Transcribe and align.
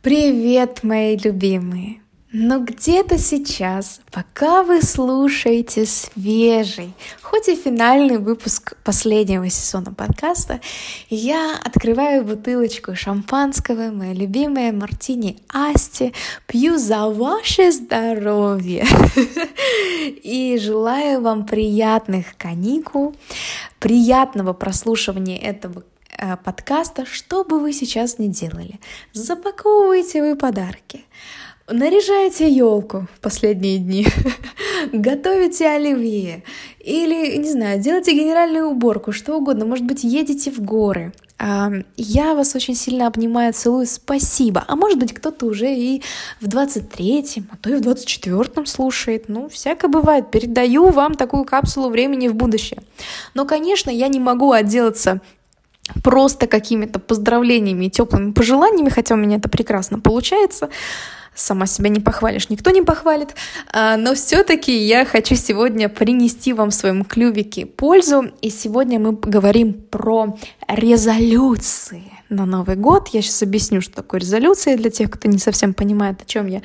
Привет, 0.00 0.84
мои 0.84 1.16
любимые! 1.16 2.00
Но 2.30 2.60
где-то 2.60 3.18
сейчас, 3.18 4.00
пока 4.12 4.62
вы 4.62 4.80
слушаете 4.80 5.86
свежий, 5.86 6.92
хоть 7.20 7.48
и 7.48 7.56
финальный 7.56 8.18
выпуск 8.18 8.76
последнего 8.84 9.50
сезона 9.50 9.92
подкаста, 9.92 10.60
я 11.10 11.56
открываю 11.64 12.24
бутылочку 12.24 12.94
шампанского, 12.94 13.90
моя 13.90 14.12
любимая 14.12 14.70
мартини 14.70 15.38
Асти, 15.48 16.14
пью 16.46 16.78
за 16.78 17.08
ваше 17.08 17.72
здоровье 17.72 18.86
и 20.22 20.58
желаю 20.62 21.22
вам 21.22 21.44
приятных 21.44 22.36
каникул, 22.36 23.16
приятного 23.80 24.52
прослушивания 24.52 25.38
этого 25.38 25.82
подкаста, 26.44 27.06
что 27.06 27.44
бы 27.44 27.60
вы 27.60 27.72
сейчас 27.72 28.18
ни 28.18 28.28
делали. 28.28 28.80
Запаковываете 29.12 30.22
вы 30.22 30.36
подарки, 30.36 31.04
наряжаете 31.70 32.50
елку 32.50 33.06
в 33.14 33.20
последние 33.20 33.78
дни, 33.78 34.06
готовите 34.92 35.68
оливье 35.68 36.44
или, 36.80 37.36
не 37.36 37.50
знаю, 37.50 37.80
делайте 37.80 38.12
генеральную 38.12 38.68
уборку, 38.68 39.12
что 39.12 39.36
угодно, 39.36 39.66
может 39.66 39.84
быть, 39.84 40.04
едете 40.04 40.50
в 40.50 40.60
горы. 40.60 41.12
Я 41.96 42.34
вас 42.34 42.56
очень 42.56 42.74
сильно 42.74 43.06
обнимаю, 43.06 43.52
целую, 43.52 43.86
спасибо. 43.86 44.64
А 44.66 44.74
может 44.74 44.98
быть, 44.98 45.14
кто-то 45.14 45.46
уже 45.46 45.72
и 45.72 46.02
в 46.40 46.48
23-м, 46.48 47.48
а 47.52 47.56
то 47.56 47.70
и 47.70 47.74
в 47.74 47.80
24-м 47.80 48.66
слушает. 48.66 49.28
Ну, 49.28 49.48
всякое 49.48 49.86
бывает. 49.86 50.32
Передаю 50.32 50.88
вам 50.88 51.14
такую 51.14 51.44
капсулу 51.44 51.90
времени 51.90 52.26
в 52.26 52.34
будущее. 52.34 52.82
Но, 53.34 53.44
конечно, 53.44 53.88
я 53.88 54.08
не 54.08 54.18
могу 54.18 54.50
отделаться 54.50 55.20
просто 56.02 56.46
какими-то 56.46 56.98
поздравлениями 56.98 57.86
и 57.86 57.90
теплыми 57.90 58.32
пожеланиями, 58.32 58.88
хотя 58.88 59.14
у 59.14 59.18
меня 59.18 59.36
это 59.36 59.48
прекрасно 59.48 59.98
получается. 60.00 60.70
Сама 61.34 61.66
себя 61.66 61.88
не 61.88 62.00
похвалишь, 62.00 62.48
никто 62.48 62.70
не 62.70 62.82
похвалит. 62.82 63.36
А, 63.72 63.96
но 63.96 64.14
все-таки 64.14 64.76
я 64.76 65.04
хочу 65.04 65.36
сегодня 65.36 65.88
принести 65.88 66.52
вам 66.52 66.70
в 66.70 66.74
своем 66.74 67.04
клювике 67.04 67.64
пользу. 67.64 68.32
И 68.42 68.50
сегодня 68.50 68.98
мы 68.98 69.14
поговорим 69.14 69.74
про 69.74 70.36
резолюции 70.66 72.02
на 72.28 72.44
Новый 72.44 72.74
год. 72.74 73.08
Я 73.12 73.22
сейчас 73.22 73.42
объясню, 73.42 73.80
что 73.80 73.94
такое 73.94 74.20
резолюция 74.20 74.76
для 74.76 74.90
тех, 74.90 75.10
кто 75.10 75.28
не 75.28 75.38
совсем 75.38 75.74
понимает, 75.74 76.22
о 76.22 76.24
чем 76.24 76.46
я. 76.48 76.60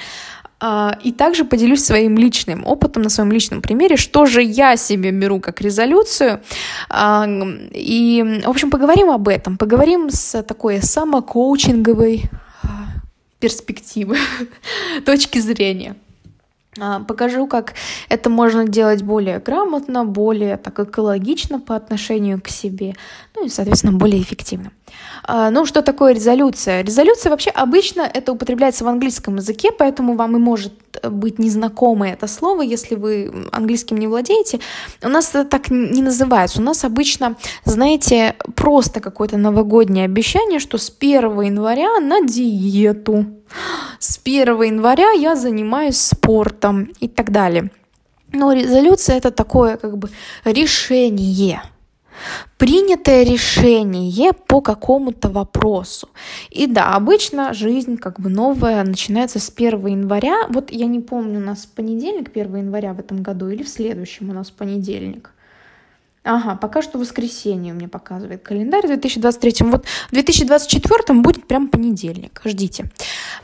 А, 0.66 0.98
и 1.04 1.12
также 1.12 1.44
поделюсь 1.44 1.84
своим 1.84 2.18
личным 2.18 2.66
опытом 2.66 3.04
на 3.04 3.10
своем 3.10 3.34
личном 3.34 3.62
примере, 3.62 3.98
что 3.98 4.26
же 4.26 4.42
я 4.42 4.78
себе 4.78 5.12
беру 5.12 5.42
как 5.42 5.60
резолюцию. 5.60 6.40
А, 6.90 7.28
и, 7.74 8.42
в 8.46 8.50
общем, 8.50 8.70
поговорим 8.70 9.10
об 9.10 9.28
этом, 9.28 9.58
поговорим 9.58 10.10
с 10.10 10.42
такой 10.44 10.82
самокоучинговой 10.82 12.30
а, 12.64 12.68
перспективы, 13.40 14.18
точки 15.06 15.40
зрения. 15.40 15.98
Покажу, 17.08 17.48
как 17.48 17.74
это 18.10 18.30
можно 18.30 18.68
делать 18.68 19.04
более 19.04 19.40
грамотно, 19.40 20.06
более 20.06 20.58
так 20.58 20.80
экологично 20.80 21.60
по 21.60 21.76
отношению 21.76 22.42
к 22.42 22.48
себе, 22.48 22.96
ну 23.36 23.46
и, 23.46 23.50
соответственно, 23.50 23.94
более 23.94 24.22
эффективно. 24.22 24.72
А, 25.24 25.50
ну, 25.50 25.66
что 25.66 25.82
такое 25.82 26.14
резолюция? 26.14 26.82
Резолюция 26.84 27.30
вообще 27.30 27.50
обычно 27.50 28.02
это 28.02 28.32
употребляется 28.32 28.84
в 28.84 28.88
английском 28.88 29.36
языке, 29.36 29.72
поэтому 29.72 30.16
вам 30.16 30.36
и 30.36 30.40
может 30.40 30.74
быть 31.04 31.40
незнакомо 31.40 32.10
это 32.10 32.28
слово, 32.28 32.62
если 32.62 32.96
вы 32.96 33.48
английским 33.52 33.98
не 33.98 34.08
владеете. 34.08 34.60
У 35.02 35.10
нас 35.10 35.30
это 35.30 35.46
так 35.46 35.70
не 35.70 36.02
называется. 36.02 36.60
У 36.60 36.64
нас 36.64 36.84
обычно, 36.84 37.36
знаете, 37.66 38.36
просто 38.56 39.00
какое-то 39.00 39.38
новогоднее 39.38 40.06
обещание, 40.06 40.60
что 40.60 40.78
с 40.78 40.90
1 40.90 41.42
января 41.42 42.00
на 42.00 42.22
диету, 42.22 43.26
с 44.00 44.20
1 44.24 44.62
января 44.64 45.12
я 45.12 45.36
занимаюсь 45.36 45.98
спортом 45.98 46.92
и 47.00 47.08
так 47.08 47.32
далее. 47.32 47.72
Но 48.32 48.54
резолюция 48.54 49.18
это 49.18 49.32
такое 49.32 49.78
как 49.78 49.98
бы 49.98 50.10
решение– 50.46 51.62
принятое 52.58 53.24
решение 53.24 54.34
по 54.34 54.62
какому-то 54.62 55.30
вопросу. 55.30 56.10
И 56.50 56.68
да, 56.68 56.96
обычно 56.96 57.54
жизнь 57.54 57.98
как 57.98 58.20
бы 58.20 58.30
новая 58.30 58.84
начинается 58.84 59.40
с 59.40 59.52
1 59.56 59.86
января. 59.88 60.48
Вот 60.50 60.72
я 60.72 60.86
не 60.86 61.00
помню, 61.00 61.40
у 61.40 61.44
нас 61.44 61.66
понедельник 61.66 62.30
1 62.34 62.56
января 62.56 62.94
в 62.94 63.00
этом 63.00 63.22
году 63.22 63.50
или 63.50 63.64
в 63.64 63.70
следующем 63.70 64.30
у 64.30 64.34
нас 64.34 64.52
понедельник. 64.52 65.32
Ага, 66.26 66.56
пока 66.56 66.82
что 66.82 66.98
воскресенье 66.98 67.74
мне 67.74 67.90
показывает 67.90 68.44
календарь 68.44 68.84
в 68.84 68.88
2023. 68.88 69.68
Вот 69.68 69.86
в 69.86 70.12
2024 70.14 71.20
будет 71.20 71.48
прям 71.48 71.68
понедельник. 71.68 72.42
Ждите. 72.46 72.90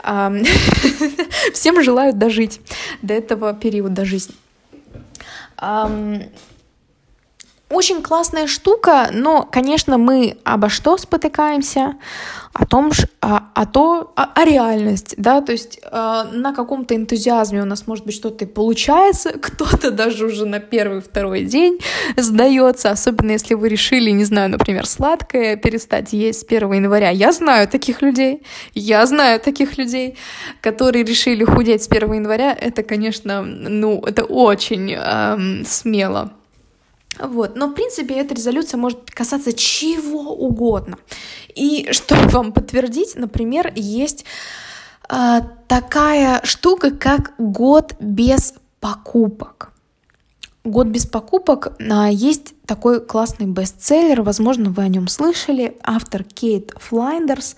Всем 1.54 1.84
желаю 1.84 2.14
дожить 2.14 2.62
до 3.02 3.14
этого 3.14 3.54
периода 3.54 4.06
жизни. 4.06 4.36
Очень 7.70 8.02
классная 8.02 8.48
штука, 8.48 9.10
но, 9.14 9.44
конечно, 9.44 10.00
мы 10.00 10.38
обо 10.44 10.70
что 10.70 10.98
спотыкаемся? 10.98 11.98
О 12.52 12.66
том, 12.66 12.92
о, 13.22 13.42
о, 13.54 13.66
то, 13.68 14.12
о, 14.16 14.24
о 14.24 14.44
реальность, 14.44 15.14
да, 15.18 15.40
то 15.40 15.52
есть 15.52 15.80
э, 15.84 16.24
на 16.32 16.52
каком-то 16.52 16.96
энтузиазме 16.96 17.62
у 17.62 17.66
нас, 17.66 17.86
может 17.86 18.06
быть, 18.06 18.16
что-то 18.16 18.46
и 18.46 18.48
получается, 18.48 19.30
кто-то 19.42 19.92
даже 19.92 20.26
уже 20.26 20.48
на 20.48 20.60
первый-второй 20.60 21.44
день 21.44 21.80
сдается, 22.18 22.90
особенно 22.90 23.32
если 23.32 23.54
вы 23.54 23.70
решили, 23.70 24.10
не 24.10 24.26
знаю, 24.26 24.50
например, 24.50 24.88
сладкое 24.88 25.56
перестать 25.56 26.12
есть 26.12 26.42
с 26.42 26.44
1 26.44 26.74
января. 26.74 27.12
Я 27.12 27.32
знаю 27.32 27.68
таких 27.68 28.02
людей, 28.02 28.42
я 28.74 29.06
знаю 29.06 29.40
таких 29.40 29.78
людей, 29.78 30.18
которые 30.62 31.06
решили 31.06 31.44
худеть 31.44 31.84
с 31.84 31.88
1 31.88 32.14
января. 32.14 32.52
Это, 32.60 32.82
конечно, 32.82 33.44
ну, 33.44 34.04
это 34.04 34.24
очень 34.24 34.96
э, 34.98 35.64
смело. 35.66 36.34
Вот. 37.20 37.56
Но, 37.56 37.68
в 37.68 37.74
принципе, 37.74 38.16
эта 38.16 38.34
резолюция 38.34 38.78
может 38.78 39.12
касаться 39.12 39.54
чего 39.54 40.34
угодно. 40.34 40.98
И 41.56 41.90
чтобы 41.92 42.30
вам 42.30 42.54
подтвердить, 42.54 43.16
например, 43.16 43.72
есть 43.76 44.26
э, 45.10 45.42
такая 45.68 46.42
штука, 46.44 46.92
как 46.92 47.34
год 47.38 47.96
без 48.00 48.54
покупок. 48.80 49.74
Год 50.66 50.88
без 50.88 51.06
покупок 51.06 51.74
а, 51.80 52.10
есть 52.10 52.54
такой 52.66 53.00
классный 53.00 53.48
бестселлер, 53.48 54.22
возможно, 54.22 54.70
вы 54.70 54.84
о 54.84 54.88
нем 54.88 55.08
слышали. 55.08 55.78
Автор 55.84 56.24
Кейт 56.24 56.74
Флайндерс, 56.78 57.56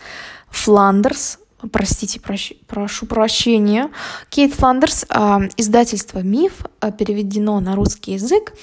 Фландерс, 0.49 1.39
простите, 1.69 2.19
прощ, 2.19 2.53
прошу 2.67 3.05
прощения, 3.05 3.89
Кейт 4.29 4.53
Фландерс, 4.53 5.05
э, 5.09 5.39
издательство 5.57 6.19
«Миф», 6.19 6.65
э, 6.81 6.91
переведено 6.91 7.59
на 7.59 7.75
русский 7.75 8.13
язык. 8.13 8.53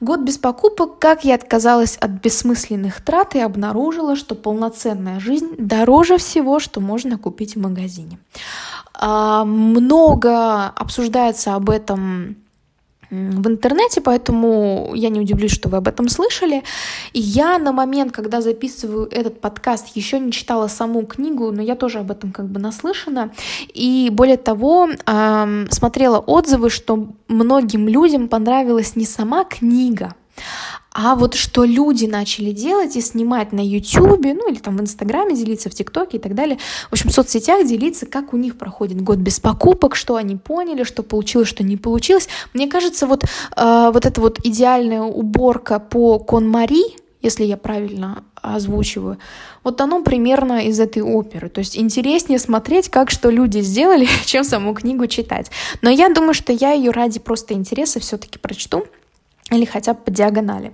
«Год 0.00 0.20
без 0.20 0.38
покупок. 0.38 0.98
Как 0.98 1.24
я 1.24 1.34
отказалась 1.34 1.96
от 1.96 2.10
бессмысленных 2.10 3.02
трат 3.02 3.34
и 3.34 3.40
обнаружила, 3.40 4.16
что 4.16 4.34
полноценная 4.34 5.20
жизнь 5.20 5.54
дороже 5.58 6.18
всего, 6.18 6.60
что 6.60 6.80
можно 6.80 7.18
купить 7.18 7.56
в 7.56 7.60
магазине». 7.60 8.18
Э, 9.00 9.44
много 9.44 10.66
обсуждается 10.66 11.54
об 11.54 11.70
этом 11.70 12.36
в 13.32 13.48
интернете, 13.48 14.00
поэтому 14.00 14.92
я 14.94 15.08
не 15.08 15.20
удивлюсь, 15.20 15.52
что 15.52 15.68
вы 15.68 15.76
об 15.78 15.88
этом 15.88 16.08
слышали. 16.08 16.62
И 17.12 17.20
я 17.20 17.58
на 17.58 17.72
момент, 17.72 18.12
когда 18.12 18.40
записываю 18.40 19.08
этот 19.10 19.40
подкаст, 19.40 19.96
еще 19.96 20.18
не 20.18 20.32
читала 20.32 20.68
саму 20.68 21.06
книгу, 21.06 21.50
но 21.52 21.62
я 21.62 21.74
тоже 21.74 22.00
об 22.00 22.10
этом 22.10 22.32
как 22.32 22.46
бы 22.46 22.60
наслышана. 22.60 23.30
И 23.72 24.08
более 24.12 24.36
того, 24.36 24.88
смотрела 25.70 26.18
отзывы, 26.18 26.70
что 26.70 27.08
многим 27.28 27.88
людям 27.88 28.28
понравилась 28.28 28.96
не 28.96 29.04
сама 29.04 29.44
книга, 29.44 30.14
а 30.96 31.16
вот 31.16 31.34
что 31.34 31.64
люди 31.64 32.06
начали 32.06 32.52
делать 32.52 32.94
и 32.94 33.00
снимать 33.00 33.52
на 33.52 33.60
Ютубе, 33.60 34.32
ну 34.32 34.48
или 34.48 34.60
там 34.60 34.76
в 34.76 34.80
Инстаграме 34.80 35.34
делиться, 35.34 35.68
в 35.68 35.74
ТикТоке 35.74 36.18
и 36.18 36.20
так 36.20 36.36
далее, 36.36 36.58
в 36.88 36.92
общем, 36.92 37.10
в 37.10 37.12
соцсетях 37.12 37.66
делиться, 37.66 38.06
как 38.06 38.32
у 38.32 38.36
них 38.36 38.56
проходит 38.56 39.02
год 39.02 39.18
без 39.18 39.40
покупок, 39.40 39.96
что 39.96 40.14
они 40.14 40.36
поняли, 40.36 40.84
что 40.84 41.02
получилось, 41.02 41.48
что 41.48 41.64
не 41.64 41.76
получилось. 41.76 42.28
Мне 42.52 42.68
кажется, 42.68 43.08
вот, 43.08 43.24
э, 43.24 43.90
вот 43.92 44.06
эта 44.06 44.20
вот 44.20 44.38
идеальная 44.44 45.02
уборка 45.02 45.80
по 45.80 46.20
Конмари, 46.20 46.84
если 47.22 47.42
я 47.42 47.56
правильно 47.56 48.22
озвучиваю, 48.40 49.18
вот 49.64 49.80
оно 49.80 50.00
примерно 50.02 50.66
из 50.66 50.78
этой 50.78 51.02
оперы. 51.02 51.48
То 51.48 51.58
есть 51.58 51.76
интереснее 51.76 52.38
смотреть, 52.38 52.88
как 52.88 53.10
что 53.10 53.30
люди 53.30 53.58
сделали, 53.60 54.06
чем 54.26 54.44
саму 54.44 54.74
книгу 54.74 55.08
читать. 55.08 55.50
Но 55.82 55.90
я 55.90 56.08
думаю, 56.08 56.34
что 56.34 56.52
я 56.52 56.70
ее 56.70 56.92
ради 56.92 57.18
просто 57.18 57.54
интереса 57.54 57.98
все-таки 57.98 58.38
прочту 58.38 58.84
или 59.50 59.64
хотя 59.64 59.94
бы 59.94 60.00
по 60.00 60.10
диагонали. 60.10 60.72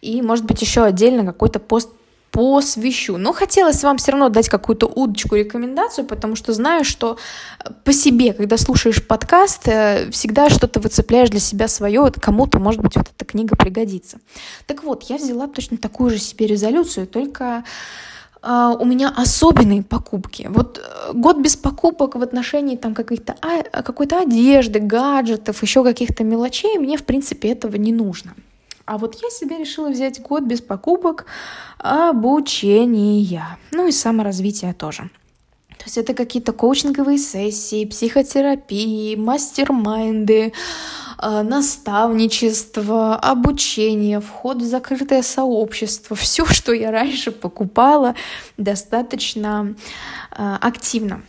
И, 0.00 0.22
может 0.22 0.44
быть, 0.44 0.62
еще 0.62 0.84
отдельно 0.84 1.24
какой-то 1.24 1.58
пост 1.58 1.90
посвящу. 2.30 3.16
Но 3.16 3.32
хотелось 3.32 3.82
вам 3.82 3.96
все 3.98 4.12
равно 4.12 4.28
дать 4.28 4.48
какую-то 4.48 4.86
удочку, 4.86 5.34
рекомендацию, 5.34 6.06
потому 6.06 6.36
что 6.36 6.52
знаю, 6.52 6.84
что 6.84 7.18
по 7.84 7.92
себе, 7.92 8.32
когда 8.32 8.56
слушаешь 8.56 9.04
подкаст, 9.04 9.66
э, 9.66 10.10
всегда 10.12 10.48
что-то 10.48 10.80
выцепляешь 10.80 11.30
для 11.30 11.40
себя 11.40 11.66
свое, 11.66 12.10
кому-то, 12.20 12.58
может 12.58 12.82
быть, 12.82 12.96
вот 12.96 13.10
эта 13.14 13.24
книга 13.24 13.56
пригодится. 13.56 14.18
Так 14.66 14.84
вот, 14.84 15.04
я 15.04 15.16
взяла 15.16 15.48
точно 15.48 15.76
такую 15.76 16.10
же 16.10 16.18
себе 16.18 16.46
резолюцию, 16.46 17.06
только 17.06 17.64
у 18.42 18.84
меня 18.84 19.12
особенные 19.14 19.82
покупки. 19.82 20.48
Вот 20.50 20.78
uh, 20.78 21.12
год 21.12 21.38
без 21.38 21.56
покупок 21.56 22.16
в 22.16 22.22
отношении 22.22 22.76
там 22.76 22.94
каких-то 22.94 23.34
а, 23.42 23.82
какой-то 23.82 24.20
одежды, 24.20 24.80
гаджетов, 24.80 25.62
еще 25.62 25.84
каких-то 25.84 26.24
мелочей, 26.24 26.78
мне 26.78 26.96
в 26.96 27.04
принципе 27.04 27.50
этого 27.50 27.76
не 27.76 27.92
нужно. 27.92 28.34
А 28.86 28.98
вот 28.98 29.16
я 29.22 29.30
себе 29.30 29.58
решила 29.58 29.90
взять 29.90 30.20
год 30.22 30.42
без 30.44 30.60
покупок 30.60 31.26
обучения, 31.78 33.58
ну 33.70 33.86
и 33.86 33.92
саморазвития 33.92 34.72
тоже. 34.72 35.10
То 35.80 35.86
есть 35.86 35.96
это 35.96 36.12
какие-то 36.12 36.52
коучинговые 36.52 37.16
сессии, 37.16 37.86
психотерапии, 37.86 39.16
мастер-майнды, 39.16 40.52
э, 41.22 41.42
наставничество, 41.42 43.16
обучение, 43.16 44.20
вход 44.20 44.58
в 44.58 44.66
закрытое 44.66 45.22
сообщество, 45.22 46.14
все, 46.14 46.44
что 46.44 46.74
я 46.74 46.90
раньше 46.90 47.32
покупала 47.32 48.14
достаточно 48.58 49.74
э, 50.36 50.56
активно. 50.60 51.22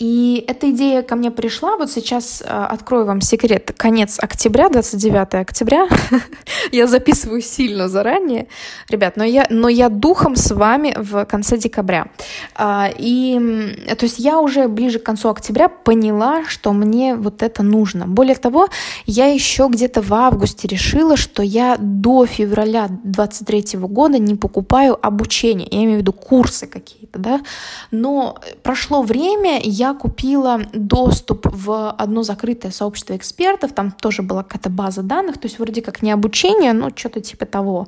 И 0.00 0.42
эта 0.48 0.70
идея 0.70 1.02
ко 1.02 1.14
мне 1.14 1.30
пришла, 1.30 1.76
вот 1.76 1.92
сейчас 1.92 2.42
э, 2.42 2.46
открою 2.46 3.04
вам 3.04 3.20
секрет, 3.20 3.70
конец 3.76 4.18
октября, 4.18 4.70
29 4.70 5.34
октября, 5.34 5.88
я 6.72 6.86
записываю 6.86 7.42
сильно 7.42 7.86
заранее, 7.86 8.46
ребят, 8.88 9.18
но 9.18 9.24
я, 9.24 9.46
но 9.50 9.68
я 9.68 9.90
духом 9.90 10.36
с 10.36 10.52
вами 10.54 10.94
в 10.96 11.26
конце 11.26 11.58
декабря. 11.58 12.06
А, 12.54 12.88
и, 12.96 13.76
то 13.88 14.06
есть 14.06 14.18
я 14.18 14.40
уже 14.40 14.68
ближе 14.68 15.00
к 15.00 15.02
концу 15.02 15.28
октября 15.28 15.68
поняла, 15.68 16.46
что 16.46 16.72
мне 16.72 17.14
вот 17.14 17.42
это 17.42 17.62
нужно. 17.62 18.06
Более 18.06 18.36
того, 18.36 18.68
я 19.04 19.26
еще 19.26 19.68
где-то 19.70 20.00
в 20.00 20.14
августе 20.14 20.66
решила, 20.66 21.18
что 21.18 21.42
я 21.42 21.76
до 21.78 22.24
февраля 22.24 22.88
23 23.04 23.78
года 23.80 24.18
не 24.18 24.34
покупаю 24.34 24.98
обучение, 25.06 25.68
я 25.70 25.84
имею 25.84 25.98
в 25.98 26.00
виду 26.00 26.14
курсы 26.14 26.66
какие-то, 26.66 27.18
да, 27.18 27.42
но 27.90 28.38
прошло 28.62 29.02
время, 29.02 29.60
я 29.62 29.89
купила 29.94 30.62
доступ 30.72 31.46
в 31.50 31.90
одно 31.90 32.22
закрытое 32.22 32.72
сообщество 32.72 33.16
экспертов, 33.16 33.72
там 33.72 33.90
тоже 33.92 34.22
была 34.22 34.42
какая-то 34.42 34.70
база 34.70 35.02
данных, 35.02 35.38
то 35.38 35.46
есть 35.46 35.58
вроде 35.58 35.82
как 35.82 36.02
не 36.02 36.10
обучение, 36.12 36.72
но 36.72 36.90
что-то 36.94 37.20
типа 37.20 37.46
того. 37.46 37.86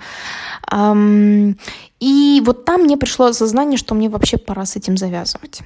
И 2.00 2.42
вот 2.44 2.64
там 2.64 2.82
мне 2.82 2.96
пришло 2.96 3.26
осознание, 3.26 3.78
что 3.78 3.94
мне 3.94 4.08
вообще 4.08 4.36
пора 4.36 4.66
с 4.66 4.76
этим 4.76 4.96
завязывать. 4.96 5.62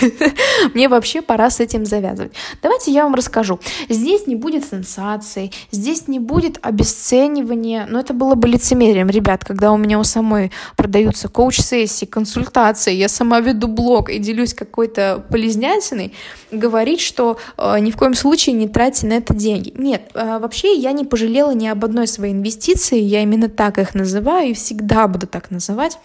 Мне 0.74 0.88
вообще 0.88 1.22
пора 1.22 1.50
с 1.50 1.60
этим 1.60 1.84
завязывать. 1.84 2.32
Давайте 2.62 2.92
я 2.92 3.04
вам 3.04 3.14
расскажу. 3.14 3.60
Здесь 3.88 4.26
не 4.26 4.36
будет 4.36 4.64
сенсаций, 4.64 5.52
здесь 5.70 6.08
не 6.08 6.18
будет 6.18 6.58
обесценивания, 6.62 7.86
но 7.88 8.00
это 8.00 8.14
было 8.14 8.34
бы 8.34 8.48
лицемерием, 8.48 9.08
ребят, 9.08 9.44
когда 9.44 9.72
у 9.72 9.76
меня 9.76 9.98
у 9.98 10.04
самой 10.04 10.52
продаются 10.76 11.28
коуч-сессии, 11.28 12.06
консультации, 12.06 12.94
я 12.94 13.08
сама 13.08 13.40
веду 13.40 13.68
блог 13.68 14.10
и 14.10 14.18
делюсь 14.18 14.54
какой-то 14.54 15.24
полезнятиной, 15.30 16.12
говорить, 16.50 17.00
что 17.00 17.38
э, 17.56 17.78
ни 17.80 17.90
в 17.90 17.96
коем 17.96 18.14
случае 18.14 18.54
не 18.54 18.68
тратьте 18.68 19.06
на 19.06 19.14
это 19.14 19.34
деньги. 19.34 19.72
Нет, 19.76 20.10
э, 20.14 20.38
вообще 20.38 20.74
я 20.74 20.92
не 20.92 21.04
пожалела 21.04 21.52
ни 21.52 21.66
об 21.66 21.84
одной 21.84 22.06
своей 22.06 22.32
инвестиции, 22.32 22.98
я 22.98 23.22
именно 23.22 23.48
так 23.48 23.78
их 23.78 23.94
называю 23.94 24.50
и 24.50 24.54
всегда 24.54 25.06
буду 25.08 25.26
так 25.26 25.50
называть 25.50 25.98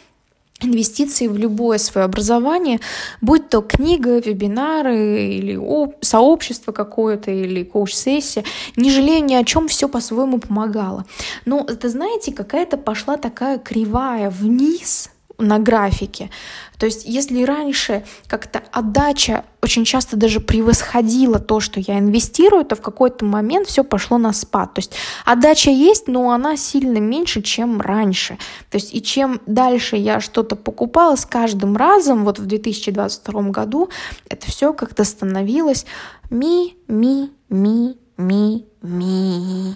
инвестиции 0.62 1.28
в 1.28 1.38
любое 1.38 1.78
свое 1.78 2.06
образование, 2.06 2.80
будь 3.22 3.50
то 3.50 3.62
книга, 3.62 4.20
вебинары 4.20 5.28
или 5.28 5.60
сообщество 6.02 6.72
какое-то 6.72 7.32
или 7.32 7.64
коуч-сессия, 7.64 8.44
не 8.76 8.90
жалею 8.90 9.24
ни 9.26 9.36
о 9.36 9.44
чем, 9.44 9.68
все 9.68 9.90
по-своему 9.90 10.40
помогало. 10.40 11.06
Но, 11.46 11.66
это 11.68 11.90
знаете, 11.90 12.32
какая-то 12.32 12.78
пошла 12.78 13.18
такая 13.18 13.58
кривая 13.58 14.30
вниз, 14.30 15.10
на 15.38 15.60
графике. 15.60 16.30
То 16.78 16.86
есть 16.86 17.06
если 17.06 17.44
раньше 17.44 18.04
как-то 18.28 18.62
отдача 18.72 19.46
очень 19.62 19.86
часто 19.86 20.16
даже 20.16 20.40
превосходила 20.40 21.40
то, 21.40 21.60
что 21.60 21.80
я 21.80 22.00
инвестирую, 22.00 22.66
то 22.66 22.76
в 22.76 22.82
какой-то 22.82 23.26
момент 23.26 23.68
все 23.68 23.84
пошло 23.84 24.18
на 24.18 24.34
спад. 24.34 24.74
То 24.74 24.80
есть 24.80 24.94
отдача 25.26 25.72
есть, 25.72 26.08
но 26.08 26.32
она 26.32 26.58
сильно 26.58 27.00
меньше, 27.00 27.42
чем 27.42 27.82
раньше. 27.82 28.38
То 28.70 28.76
есть 28.76 28.94
и 28.94 29.02
чем 29.02 29.42
дальше 29.46 29.96
я 29.96 30.20
что-то 30.20 30.56
покупала, 30.56 31.16
с 31.16 31.26
каждым 31.26 31.78
разом, 31.78 32.26
вот 32.26 32.40
в 32.40 32.46
2022 32.46 33.42
году, 33.50 33.90
это 34.30 34.48
все 34.48 34.74
как-то 34.74 35.04
становилось 35.04 35.86
ми, 36.30 36.74
ми, 36.88 37.30
ми, 37.50 37.96
ми, 38.18 38.64
ми. 38.82 39.76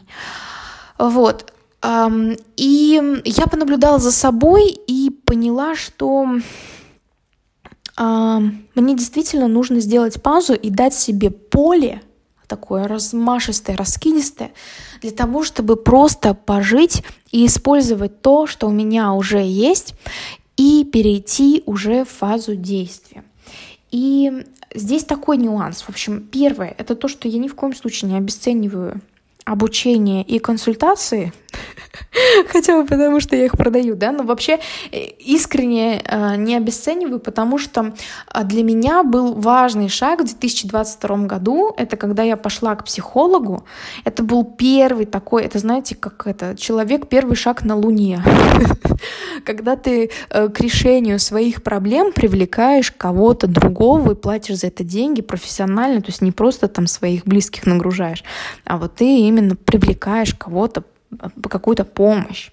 Вот. 0.97 1.53
И 1.81 3.21
я 3.25 3.47
понаблюдала 3.47 3.99
за 3.99 4.11
собой 4.11 4.69
и 4.69 5.09
поняла, 5.25 5.75
что 5.75 6.27
мне 7.97 8.95
действительно 8.95 9.47
нужно 9.47 9.79
сделать 9.79 10.21
паузу 10.21 10.53
и 10.53 10.69
дать 10.69 10.93
себе 10.93 11.29
поле, 11.29 12.01
такое 12.47 12.87
размашистое, 12.87 13.77
раскидистое, 13.77 14.51
для 15.01 15.11
того, 15.11 15.43
чтобы 15.43 15.75
просто 15.75 16.33
пожить 16.33 17.03
и 17.31 17.45
использовать 17.45 18.21
то, 18.21 18.47
что 18.47 18.67
у 18.67 18.71
меня 18.71 19.13
уже 19.13 19.39
есть, 19.39 19.93
и 20.57 20.83
перейти 20.83 21.63
уже 21.65 22.03
в 22.03 22.09
фазу 22.09 22.55
действия. 22.55 23.23
И 23.91 24.45
здесь 24.73 25.03
такой 25.03 25.37
нюанс. 25.37 25.81
В 25.81 25.89
общем, 25.89 26.21
первое, 26.21 26.75
это 26.77 26.95
то, 26.95 27.07
что 27.07 27.27
я 27.27 27.37
ни 27.37 27.47
в 27.47 27.55
коем 27.55 27.75
случае 27.75 28.11
не 28.11 28.17
обесцениваю 28.17 28.99
обучение 29.49 30.23
и 30.23 30.37
консультации, 30.37 31.33
хотя 32.47 32.81
бы 32.81 32.85
потому, 32.85 33.19
что 33.19 33.35
я 33.35 33.45
их 33.45 33.53
продаю, 33.53 33.95
да, 33.95 34.11
но 34.11 34.23
вообще 34.23 34.59
э, 34.91 34.97
искренне 35.19 36.01
э, 36.03 36.35
не 36.35 36.55
обесцениваю, 36.55 37.19
потому 37.19 37.57
что 37.57 37.93
э, 38.33 38.43
для 38.43 38.63
меня 38.63 39.03
был 39.03 39.33
важный 39.33 39.89
шаг 39.89 40.21
в 40.21 40.25
2022 40.25 41.17
году, 41.25 41.73
это 41.77 41.97
когда 41.97 42.23
я 42.23 42.37
пошла 42.37 42.75
к 42.75 42.85
психологу, 42.85 43.65
это 44.03 44.23
был 44.23 44.43
первый 44.43 45.05
такой, 45.05 45.43
это 45.43 45.59
знаете, 45.59 45.95
как 45.95 46.27
это, 46.27 46.55
человек 46.57 47.07
первый 47.07 47.35
шаг 47.35 47.63
на 47.63 47.75
Луне, 47.75 48.23
когда 49.45 49.75
ты 49.75 50.11
к 50.29 50.59
решению 50.59 51.19
своих 51.19 51.63
проблем 51.63 52.11
привлекаешь 52.11 52.91
кого-то 52.91 53.47
другого 53.47 54.11
и 54.11 54.15
платишь 54.15 54.57
за 54.57 54.67
это 54.67 54.83
деньги 54.83 55.21
профессионально, 55.21 56.01
то 56.01 56.07
есть 56.07 56.21
не 56.21 56.31
просто 56.31 56.67
там 56.67 56.87
своих 56.87 57.25
близких 57.25 57.65
нагружаешь, 57.65 58.23
а 58.65 58.77
вот 58.77 58.95
ты 58.95 59.19
именно 59.19 59.55
привлекаешь 59.55 60.33
кого-то 60.33 60.83
какую-то 61.49 61.85
помощь 61.85 62.51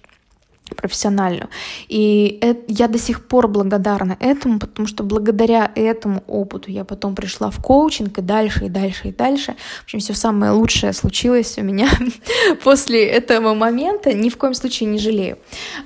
профессиональную. 0.75 1.49
И 1.87 2.37
это, 2.41 2.61
я 2.67 2.87
до 2.87 2.97
сих 2.97 3.27
пор 3.27 3.47
благодарна 3.47 4.17
этому, 4.19 4.59
потому 4.59 4.87
что 4.87 5.03
благодаря 5.03 5.71
этому 5.75 6.23
опыту 6.27 6.71
я 6.71 6.83
потом 6.83 7.15
пришла 7.15 7.49
в 7.49 7.61
коучинг 7.61 8.17
и 8.17 8.21
дальше, 8.21 8.65
и 8.65 8.69
дальше, 8.69 9.09
и 9.09 9.11
дальше. 9.11 9.55
В 9.81 9.83
общем, 9.85 9.99
все 9.99 10.13
самое 10.13 10.51
лучшее 10.51 10.93
случилось 10.93 11.57
у 11.57 11.63
меня 11.63 11.89
после 12.63 13.05
этого 13.05 13.53
момента. 13.53 14.13
Ни 14.13 14.29
в 14.29 14.37
коем 14.37 14.53
случае 14.53 14.89
не 14.89 14.99
жалею. 14.99 15.37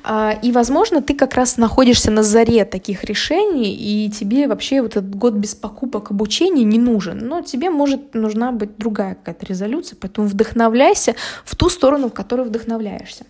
А, 0.03 0.37
и, 0.41 0.51
возможно, 0.51 1.01
ты 1.01 1.15
как 1.15 1.35
раз 1.35 1.57
находишься 1.57 2.11
на 2.11 2.23
заре 2.23 2.65
таких 2.65 3.03
решений, 3.03 3.73
и 3.73 4.09
тебе 4.09 4.47
вообще 4.47 4.81
вот 4.81 4.91
этот 4.91 5.15
год 5.15 5.33
без 5.33 5.55
покупок 5.55 6.11
обучения 6.11 6.63
не 6.63 6.79
нужен. 6.79 7.19
Но 7.27 7.41
тебе 7.41 7.69
может 7.69 8.13
нужна 8.13 8.51
быть 8.51 8.77
другая 8.77 9.15
какая-то 9.15 9.45
резолюция, 9.45 9.97
поэтому 9.99 10.27
вдохновляйся 10.27 11.15
в 11.45 11.55
ту 11.55 11.69
сторону, 11.69 12.09
в 12.09 12.13
которой 12.13 12.47
вдохновляешься. 12.47 13.25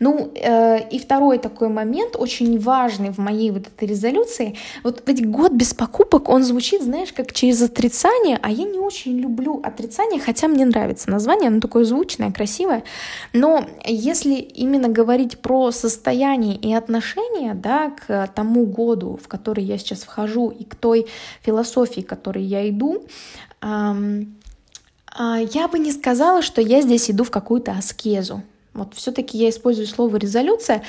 Ну, 0.00 0.32
э, 0.34 0.88
и 0.88 0.98
второй 0.98 1.38
такой 1.38 1.68
момент, 1.68 2.16
очень 2.16 2.58
важный 2.58 3.10
в 3.10 3.18
моей 3.18 3.50
вот 3.50 3.66
этой 3.68 3.88
резолюции, 3.88 4.56
вот 4.82 5.02
ведь 5.06 5.28
год 5.28 5.52
без 5.52 5.74
покупок, 5.74 6.28
он 6.28 6.42
звучит, 6.42 6.82
знаешь, 6.82 7.12
как 7.12 7.32
через 7.32 7.62
отрицание, 7.62 8.38
а 8.42 8.50
я 8.50 8.64
не 8.64 8.78
очень 8.78 9.18
люблю 9.18 9.60
отрицание, 9.62 10.20
хотя 10.20 10.48
мне 10.48 10.64
нравится 10.64 11.10
название, 11.10 11.48
оно 11.48 11.60
такое 11.60 11.84
звучное, 11.84 12.32
красивое, 12.32 12.84
но 13.32 13.64
если 13.84 14.34
именно 14.34 14.88
говорить 14.88 15.38
про 15.38 15.70
состояние 15.70 16.56
и 16.56 16.72
отношение, 16.74 17.54
да, 17.54 17.90
к 17.90 18.28
тому 18.34 18.66
году, 18.66 19.18
в 19.22 19.28
который 19.28 19.64
я 19.64 19.78
сейчас 19.78 20.02
вхожу, 20.02 20.50
и 20.50 20.64
к 20.64 20.74
той 20.74 21.06
философии, 21.42 22.00
к 22.00 22.08
которой 22.08 22.44
я 22.44 22.68
иду, 22.68 23.04
эм, 23.62 24.36
я 25.18 25.68
бы 25.68 25.78
не 25.78 25.92
сказала, 25.92 26.42
что 26.42 26.60
я 26.60 26.82
здесь 26.82 27.10
иду 27.10 27.24
в 27.24 27.30
какую-то 27.30 27.72
аскезу. 27.72 28.42
Вот 28.74 28.94
все-таки 28.94 29.38
я 29.38 29.48
использую 29.48 29.86
слово 29.86 30.16
резолюция. 30.16 30.82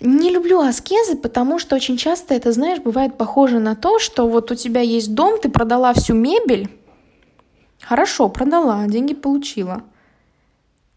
Не 0.00 0.30
люблю 0.30 0.60
аскезы, 0.60 1.16
потому 1.16 1.58
что 1.58 1.76
очень 1.76 1.96
часто 1.96 2.34
это, 2.34 2.52
знаешь, 2.52 2.80
бывает 2.80 3.16
похоже 3.16 3.60
на 3.60 3.74
то, 3.74 3.98
что 3.98 4.28
вот 4.28 4.50
у 4.50 4.54
тебя 4.54 4.82
есть 4.82 5.14
дом, 5.14 5.40
ты 5.40 5.48
продала 5.48 5.94
всю 5.94 6.14
мебель. 6.14 6.68
Хорошо, 7.80 8.28
продала, 8.28 8.84
деньги 8.86 9.14
получила. 9.14 9.84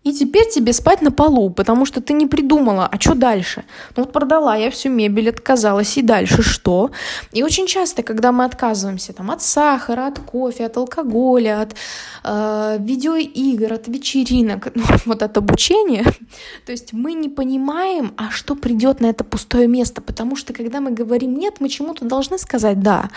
И 0.06 0.14
теперь 0.14 0.48
тебе 0.50 0.72
спать 0.72 1.02
на 1.02 1.12
полу, 1.12 1.50
потому 1.50 1.86
что 1.86 2.00
ты 2.00 2.14
не 2.14 2.26
придумала, 2.26 2.88
а 2.90 3.00
что 3.00 3.16
дальше? 3.16 3.66
Ну 3.98 4.04
вот 4.04 4.14
продала 4.14 4.56
я 4.56 4.72
всю 4.72 4.90
мебель, 4.90 5.30
отказалась, 5.30 5.98
и 5.98 6.02
дальше 6.02 6.42
что? 6.42 6.92
И 7.34 7.44
очень 7.44 7.68
часто, 7.68 8.02
когда 8.02 8.32
мы 8.32 8.46
отказываемся 8.46 9.12
там, 9.12 9.30
от 9.30 9.42
сахара, 9.42 10.08
от 10.08 10.20
кофе, 10.20 10.66
от 10.66 10.78
алкоголя, 10.78 11.62
от 11.62 11.76
э, 12.24 12.78
видеоигр, 12.80 13.74
от 13.74 13.88
вечеринок, 13.90 14.72
ну, 14.76 14.84
вот 15.06 15.22
от 15.22 15.38
обучения, 15.38 16.06
то 16.66 16.72
есть 16.72 16.94
мы 16.94 17.12
не 17.12 17.28
понимаем, 17.28 18.14
а 18.16 18.32
что 18.32 18.56
придет 18.56 19.02
на 19.02 19.08
это 19.08 19.26
пустое 19.26 19.68
место, 19.68 20.02
потому 20.02 20.38
что 20.38 20.54
когда 20.54 20.80
мы 20.80 20.92
говорим 20.92 21.38
нет, 21.38 21.56
мы 21.60 21.68
чему-то 21.68 22.06
должны 22.06 22.38
сказать 22.38 22.82
да. 22.82 23.10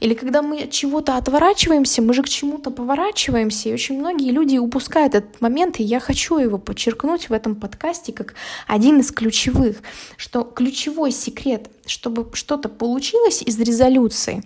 Или 0.00 0.14
когда 0.14 0.40
мы 0.40 0.62
от 0.62 0.70
чего-то 0.70 1.18
отворачиваемся, 1.18 2.00
мы 2.00 2.14
же 2.14 2.22
к 2.22 2.28
чему-то 2.30 2.70
поворачиваемся, 2.70 3.68
и 3.68 3.74
очень 3.74 3.98
многие 3.98 4.30
люди 4.30 4.56
упускают 4.56 5.14
этот 5.14 5.40
момент, 5.42 5.80
и 5.80 5.82
я 5.82 6.00
хочу 6.00 6.29
его 6.38 6.58
подчеркнуть 6.58 7.28
в 7.28 7.32
этом 7.32 7.54
подкасте 7.54 8.12
как 8.12 8.34
один 8.66 9.00
из 9.00 9.10
ключевых, 9.10 9.78
что 10.16 10.42
ключевой 10.44 11.12
секрет, 11.12 11.70
чтобы 11.86 12.28
что-то 12.34 12.68
получилось 12.68 13.42
из 13.42 13.58
резолюции, 13.58 14.44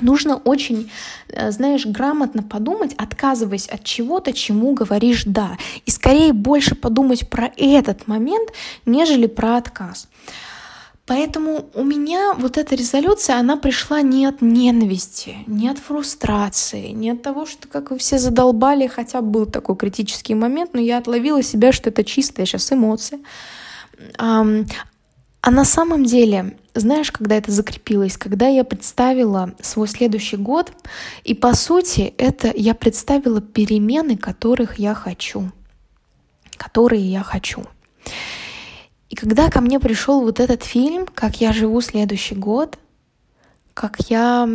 Нужно 0.00 0.36
очень, 0.36 0.90
э, 1.28 1.50
знаешь, 1.50 1.84
грамотно 1.84 2.42
подумать, 2.42 2.94
отказываясь 2.96 3.66
от 3.66 3.84
чего-то, 3.84 4.32
чему 4.32 4.72
говоришь 4.72 5.24
«да». 5.26 5.58
И 5.84 5.90
скорее 5.90 6.32
больше 6.32 6.74
подумать 6.74 7.28
про 7.28 7.52
этот 7.58 8.08
момент, 8.08 8.52
нежели 8.86 9.26
про 9.26 9.58
отказ. 9.58 10.08
Поэтому 11.12 11.66
у 11.74 11.84
меня 11.84 12.32
вот 12.38 12.56
эта 12.56 12.74
резолюция, 12.74 13.36
она 13.36 13.58
пришла 13.58 14.00
не 14.00 14.24
от 14.24 14.40
ненависти, 14.40 15.36
не 15.46 15.68
от 15.68 15.76
фрустрации, 15.78 16.88
не 16.88 17.10
от 17.10 17.20
того, 17.20 17.44
что 17.44 17.68
как 17.68 17.90
вы 17.90 17.98
все 17.98 18.18
задолбали, 18.18 18.86
хотя 18.86 19.20
был 19.20 19.44
такой 19.44 19.76
критический 19.76 20.34
момент, 20.34 20.70
но 20.72 20.80
я 20.80 20.96
отловила 20.96 21.42
себя, 21.42 21.70
что 21.70 21.90
это 21.90 22.02
чистая 22.02 22.46
сейчас 22.46 22.72
эмоция. 22.72 23.20
А 24.16 25.50
на 25.50 25.64
самом 25.66 26.06
деле, 26.06 26.56
знаешь, 26.72 27.12
когда 27.12 27.36
это 27.36 27.52
закрепилось, 27.52 28.16
когда 28.16 28.48
я 28.48 28.64
представила 28.64 29.52
свой 29.60 29.88
следующий 29.88 30.38
год, 30.38 30.72
и 31.24 31.34
по 31.34 31.52
сути 31.52 32.14
это 32.16 32.50
я 32.56 32.74
представила 32.74 33.42
перемены, 33.42 34.16
которых 34.16 34.78
я 34.78 34.94
хочу, 34.94 35.52
которые 36.56 37.02
я 37.02 37.22
хочу. 37.22 37.64
И 39.12 39.14
когда 39.14 39.50
ко 39.50 39.60
мне 39.60 39.78
пришел 39.78 40.22
вот 40.22 40.40
этот 40.40 40.64
фильм, 40.64 41.06
как 41.06 41.42
я 41.42 41.52
живу 41.52 41.82
следующий 41.82 42.34
год, 42.34 42.78
как 43.74 44.00
я 44.08 44.48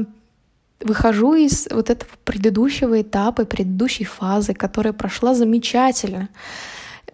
выхожу 0.79 1.35
из 1.35 1.67
вот 1.69 1.91
этого 1.91 2.09
предыдущего 2.25 2.99
этапа, 2.99 3.45
предыдущей 3.45 4.05
фазы, 4.05 4.55
которая 4.55 4.93
прошла 4.93 5.35
замечательно, 5.35 6.29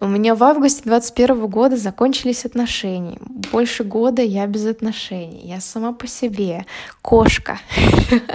у 0.04 0.08
меня 0.08 0.36
в 0.36 0.44
августе 0.44 0.82
21 0.84 1.48
года 1.48 1.78
закончились 1.78 2.44
отношения. 2.44 3.18
Больше 3.54 3.86
года 3.86 4.22
я 4.22 4.46
без 4.48 4.66
отношений. 4.66 5.42
Я 5.46 5.62
сама 5.62 5.94
по 5.94 6.08
себе. 6.08 6.66
Кошка. 7.02 7.60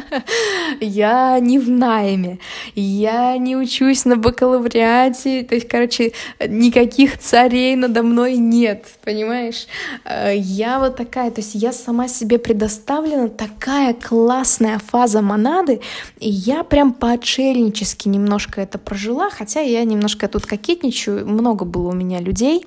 Я 0.81 1.39
не 1.41 1.59
в 1.59 1.69
найме. 1.69 2.39
Я 2.75 3.37
не 3.37 3.57
учусь 3.57 4.05
на 4.05 4.17
бакалавриате. 4.17 5.43
То 5.43 5.55
есть, 5.55 5.69
короче, 5.69 6.13
никаких 6.47 7.19
царей 7.19 7.77
надо 7.77 8.03
мной 8.03 8.37
нет. 8.37 8.87
Понимаешь? 9.05 9.67
Э, 10.05 10.35
я 10.37 10.79
вот 10.79 10.97
такая. 10.97 11.31
То 11.31 11.41
есть 11.41 11.55
я 11.55 11.73
сама 11.73 12.09
себе 12.09 12.39
предоставлена. 12.39 13.29
Такая 13.29 13.95
классная 13.95 14.79
фаза 14.79 15.23
монады. 15.23 15.81
И 16.19 16.29
я 16.29 16.63
прям 16.63 16.93
по-отшельнически 16.93 18.09
немножко 18.09 18.61
это 18.61 18.79
прожила. 18.79 19.31
Хотя 19.31 19.61
я 19.61 19.85
немножко 19.85 20.29
тут 20.29 20.47
кокетничаю. 20.47 21.27
Много 21.27 21.58
много 21.59 21.65
было 21.65 21.89
у 21.89 21.93
меня 21.93 22.21
людей 22.21 22.67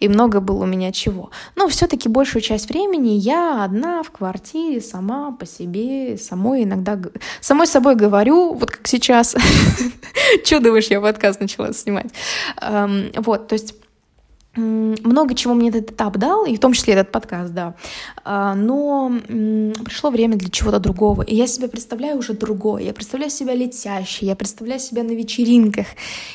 и 0.00 0.08
много 0.08 0.40
было 0.40 0.64
у 0.64 0.66
меня 0.66 0.90
чего. 0.92 1.30
Но 1.56 1.68
все-таки 1.68 2.08
большую 2.08 2.42
часть 2.42 2.68
времени 2.68 3.10
я 3.10 3.64
одна 3.64 4.02
в 4.02 4.10
квартире, 4.10 4.80
сама 4.80 5.30
по 5.32 5.46
себе, 5.46 6.18
самой 6.18 6.64
иногда, 6.64 6.98
самой 7.40 7.66
собой 7.66 7.94
говорю, 7.94 8.54
вот 8.54 8.70
как 8.70 8.88
сейчас. 8.88 9.36
Чудовыш, 10.44 10.86
я 10.90 11.00
подкаст 11.00 11.40
начала 11.40 11.72
снимать. 11.72 12.12
Вот, 13.16 13.48
то 13.48 13.52
есть 13.54 13.74
много 14.54 15.34
чего 15.34 15.54
мне 15.54 15.70
этот 15.70 15.92
этап 15.92 16.18
дал, 16.18 16.44
и 16.44 16.56
в 16.56 16.60
том 16.60 16.74
числе 16.74 16.94
этот 16.94 17.10
подкаст, 17.10 17.54
да. 17.54 17.74
А, 18.22 18.54
но 18.54 19.10
пришло 19.84 20.10
время 20.10 20.36
для 20.36 20.50
чего-то 20.50 20.78
другого. 20.78 21.22
И 21.22 21.34
я 21.34 21.46
себя 21.46 21.68
представляю 21.68 22.18
уже 22.18 22.34
другое. 22.34 22.82
Я 22.82 22.92
представляю 22.92 23.30
себя 23.30 23.54
летящей, 23.54 24.26
я 24.26 24.36
представляю 24.36 24.80
себя 24.80 25.04
на 25.04 25.12
вечеринках, 25.12 25.86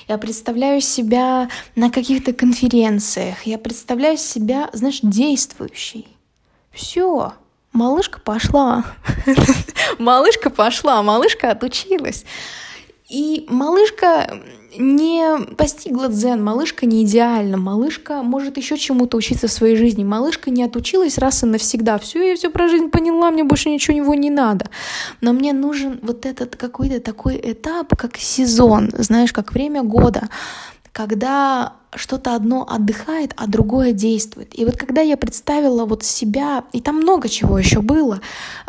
я 0.08 0.18
представляю 0.18 0.82
себя 0.82 1.50
на 1.76 1.92
каких-то 1.92 2.34
конференциях, 2.34 3.44
я 3.46 3.60
представляю 3.60 4.18
себя, 4.18 4.70
знаешь, 4.74 5.00
действующей. 5.04 6.08
Все, 6.72 7.34
малышка 7.72 8.20
пошла. 8.20 8.84
малышка 10.00 10.50
пошла, 10.50 11.04
малышка 11.04 11.52
отучилась. 11.52 12.26
И 13.10 13.46
малышка 13.48 14.42
не 14.78 15.38
постигла 15.56 16.10
дзен, 16.10 16.44
малышка 16.44 16.86
не 16.86 17.04
идеальна, 17.04 17.58
малышка 17.58 18.22
может 18.22 18.58
еще 18.58 18.78
чему-то 18.78 19.16
учиться 19.16 19.48
в 19.48 19.52
своей 19.52 19.78
жизни, 19.78 20.04
малышка 20.04 20.52
не 20.52 20.64
отучилась 20.64 21.18
раз 21.18 21.42
и 21.44 21.46
навсегда, 21.46 22.00
все, 22.00 22.32
я 22.32 22.36
все 22.36 22.50
про 22.50 22.68
жизнь 22.68 22.90
поняла, 22.90 23.32
мне 23.32 23.46
больше 23.46 23.70
ничего 23.70 23.96
него 23.96 24.14
не 24.14 24.30
надо. 24.30 24.70
Но 25.22 25.32
мне 25.32 25.54
нужен 25.54 26.00
вот 26.02 26.26
этот 26.26 26.58
какой-то 26.58 27.00
такой 27.00 27.40
этап, 27.42 27.96
как 27.96 28.18
сезон, 28.18 28.90
знаешь, 28.98 29.32
как 29.32 29.54
время 29.54 29.84
года, 29.84 30.28
когда 30.92 31.74
что-то 31.96 32.36
одно 32.36 32.68
отдыхает, 32.70 33.34
а 33.38 33.48
другое 33.48 33.94
действует. 33.94 34.58
И 34.60 34.66
вот 34.66 34.76
когда 34.76 35.02
я 35.02 35.16
представила 35.16 35.86
вот 35.86 36.04
себя, 36.04 36.66
и 36.74 36.82
там 36.82 36.98
много 36.98 37.30
чего 37.30 37.58
еще 37.58 37.82
было, 37.82 38.20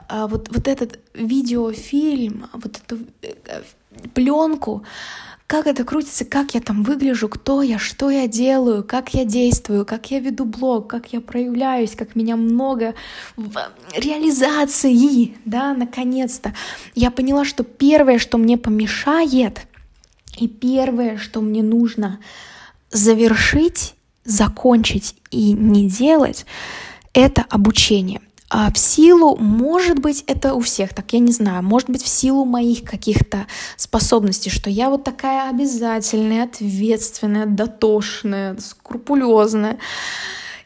а 0.08 0.28
вот, 0.28 0.48
вот 0.50 0.68
этот 0.68 1.00
видеофильм, 1.14 2.48
вот 2.52 2.80
эту 2.86 3.02
э, 3.22 3.62
пленку, 4.14 4.84
как 5.48 5.66
это 5.66 5.82
крутится, 5.84 6.26
как 6.26 6.54
я 6.54 6.60
там 6.60 6.82
выгляжу, 6.82 7.28
кто 7.28 7.62
я, 7.62 7.78
что 7.78 8.10
я 8.10 8.28
делаю, 8.28 8.84
как 8.84 9.14
я 9.14 9.24
действую, 9.24 9.86
как 9.86 10.10
я 10.10 10.20
веду 10.20 10.44
блог, 10.44 10.88
как 10.88 11.12
я 11.14 11.22
проявляюсь, 11.22 11.96
как 11.96 12.14
меня 12.14 12.36
много 12.36 12.94
в 13.36 13.58
реализации, 13.96 15.34
да, 15.46 15.72
наконец-то. 15.72 16.54
Я 16.94 17.10
поняла, 17.10 17.46
что 17.46 17.64
первое, 17.64 18.18
что 18.18 18.36
мне 18.36 18.58
помешает, 18.58 19.66
и 20.38 20.48
первое, 20.48 21.16
что 21.16 21.40
мне 21.40 21.62
нужно 21.62 22.20
завершить, 22.90 23.94
закончить 24.24 25.14
и 25.30 25.52
не 25.52 25.88
делать, 25.88 26.44
это 27.14 27.44
обучение. 27.48 28.20
А 28.50 28.72
в 28.72 28.78
силу, 28.78 29.36
может 29.36 29.98
быть, 29.98 30.24
это 30.26 30.54
у 30.54 30.60
всех 30.60 30.94
так, 30.94 31.12
я 31.12 31.18
не 31.18 31.32
знаю, 31.32 31.62
может 31.62 31.90
быть, 31.90 32.02
в 32.02 32.08
силу 32.08 32.46
моих 32.46 32.82
каких-то 32.82 33.46
способностей, 33.76 34.48
что 34.48 34.70
я 34.70 34.88
вот 34.88 35.04
такая 35.04 35.50
обязательная, 35.50 36.44
ответственная, 36.44 37.44
дотошная, 37.44 38.56
скрупулезная. 38.58 39.78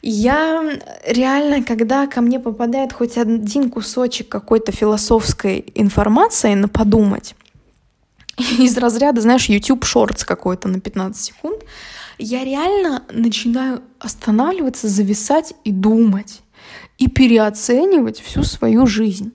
Я 0.00 0.78
реально, 1.06 1.64
когда 1.64 2.06
ко 2.06 2.20
мне 2.20 2.38
попадает 2.38 2.92
хоть 2.92 3.18
один 3.18 3.68
кусочек 3.68 4.28
какой-то 4.28 4.70
философской 4.70 5.64
информации 5.74 6.54
на 6.54 6.68
подумать, 6.68 7.34
из 8.58 8.76
разряда, 8.78 9.20
знаешь, 9.20 9.46
YouTube 9.48 9.84
Shorts 9.84 10.24
какой-то 10.24 10.68
на 10.68 10.78
15 10.80 11.20
секунд, 11.20 11.62
я 12.18 12.44
реально 12.44 13.02
начинаю 13.10 13.82
останавливаться, 13.98 14.86
зависать 14.86 15.54
и 15.64 15.72
думать 15.72 16.42
и 17.02 17.08
переоценивать 17.08 18.20
всю 18.20 18.44
свою 18.44 18.86
жизнь. 18.86 19.32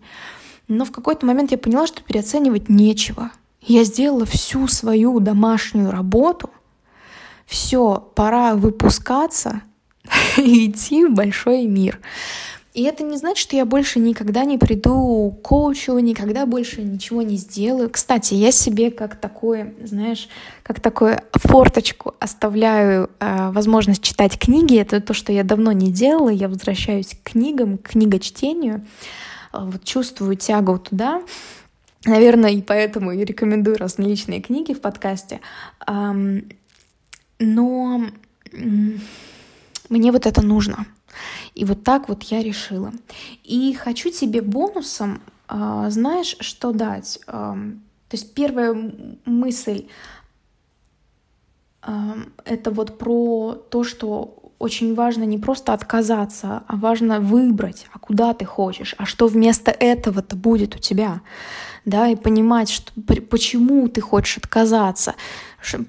Но 0.70 0.86
в 0.86 0.92
какой-то 0.92 1.26
момент 1.26 1.52
я 1.52 1.58
поняла, 1.58 1.86
что 1.86 2.02
переоценивать 2.02 2.70
нечего. 2.70 3.32
Я 3.62 3.84
сделала 3.84 4.26
всю 4.26 4.68
свою 4.70 5.20
домашнюю 5.20 5.92
работу. 5.92 6.50
Все, 7.46 8.10
пора 8.16 8.56
выпускаться 8.56 9.64
и 10.38 10.70
идти 10.70 11.06
в 11.06 11.14
большой 11.14 11.66
мир. 11.66 12.00
И 12.78 12.84
это 12.84 13.02
не 13.02 13.18
значит, 13.18 13.40
что 13.40 13.56
я 13.56 13.66
больше 13.66 13.98
никогда 13.98 14.46
не 14.46 14.60
приду 14.60 15.32
к 15.32 15.42
коучу, 15.42 15.98
никогда 15.98 16.46
больше 16.46 16.84
ничего 16.84 17.24
не 17.24 17.36
сделаю. 17.36 17.90
Кстати, 17.90 18.36
я 18.36 18.52
себе 18.52 18.92
как 18.92 19.16
такое, 19.16 19.74
знаешь, 19.84 20.30
как 20.62 20.80
такую 20.80 21.20
форточку 21.34 22.14
оставляю 22.20 23.10
э, 23.20 23.50
возможность 23.50 24.04
читать 24.04 24.38
книги. 24.38 24.78
Это 24.78 25.02
то, 25.02 25.16
что 25.16 25.34
я 25.34 25.44
давно 25.44 25.72
не 25.72 25.92
делала. 25.92 26.30
Я 26.30 26.50
возвращаюсь 26.50 27.18
к 27.24 27.32
книгам, 27.32 27.80
к 27.80 27.94
книгочтению. 27.94 28.86
Э, 29.54 29.62
вот 29.64 29.84
чувствую 29.84 30.36
тягу 30.38 30.78
туда. 30.78 31.24
Наверное, 32.06 32.52
и 32.52 32.62
поэтому 32.62 33.12
я 33.12 33.26
рекомендую 33.26 33.78
различные 33.78 34.40
книги 34.40 34.74
в 34.74 34.82
подкасте. 34.82 35.40
Эм, 35.88 36.48
но 37.40 38.04
мне 39.90 40.12
вот 40.12 40.28
это 40.28 40.44
нужно. 40.44 40.86
И 41.56 41.66
вот 41.66 41.84
так 41.84 42.10
вот 42.10 42.24
я 42.24 42.42
решила. 42.42 42.92
И 43.44 43.74
хочу 43.74 44.10
тебе 44.10 44.42
бонусом, 44.42 45.22
а, 45.48 45.90
знаешь, 45.90 46.36
что 46.40 46.72
дать? 46.72 47.20
То 47.26 48.14
есть 48.14 48.34
первая 48.34 48.92
мысль 49.26 49.88
это 52.46 52.72
вот 52.72 52.98
про 52.98 53.54
то, 53.70 53.84
что 53.84 54.37
очень 54.60 54.96
важно 54.96 55.24
не 55.24 55.38
просто 55.38 55.74
отказаться, 55.74 56.64
а 56.68 56.76
важно 56.76 57.20
выбрать, 57.20 57.86
а 57.94 58.00
куда 58.00 58.34
ты 58.34 58.46
хочешь, 58.46 58.96
а 58.98 59.06
что 59.06 59.28
вместо 59.28 59.72
этого-то 59.72 60.36
будет 60.36 60.76
у 60.76 60.80
тебя, 60.80 61.22
да, 61.86 62.08
и 62.10 62.16
понимать, 62.16 62.70
что, 62.70 62.92
почему 63.30 63.88
ты 63.88 64.02
хочешь 64.02 64.38
отказаться, 64.38 65.16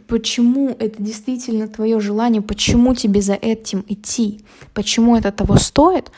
почему 0.07 0.77
это 0.79 1.03
действительно 1.03 1.67
твое 1.67 1.99
желание, 1.99 2.43
почему 2.43 2.95
тебе 2.95 3.23
за 3.23 3.35
этим 3.35 3.85
идти, 3.89 4.45
почему 4.75 5.17
это 5.17 5.33
того 5.33 5.57
стоит. 5.57 6.11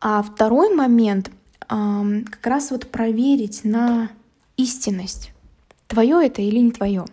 А 0.00 0.22
второй 0.22 0.74
момент 0.74 1.30
как 1.68 2.46
раз 2.46 2.70
вот 2.70 2.90
проверить 2.90 3.64
на 3.64 4.10
истинность, 4.56 5.32
твое 5.86 6.26
это 6.26 6.40
или 6.40 6.58
не 6.58 6.70
твое. 6.70 7.04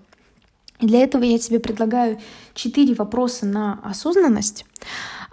Для 0.79 1.03
этого 1.03 1.23
я 1.23 1.39
тебе 1.39 1.59
предлагаю 1.59 2.19
четыре 2.53 2.93
вопроса 2.93 3.45
на 3.47 3.79
осознанность, 3.83 4.63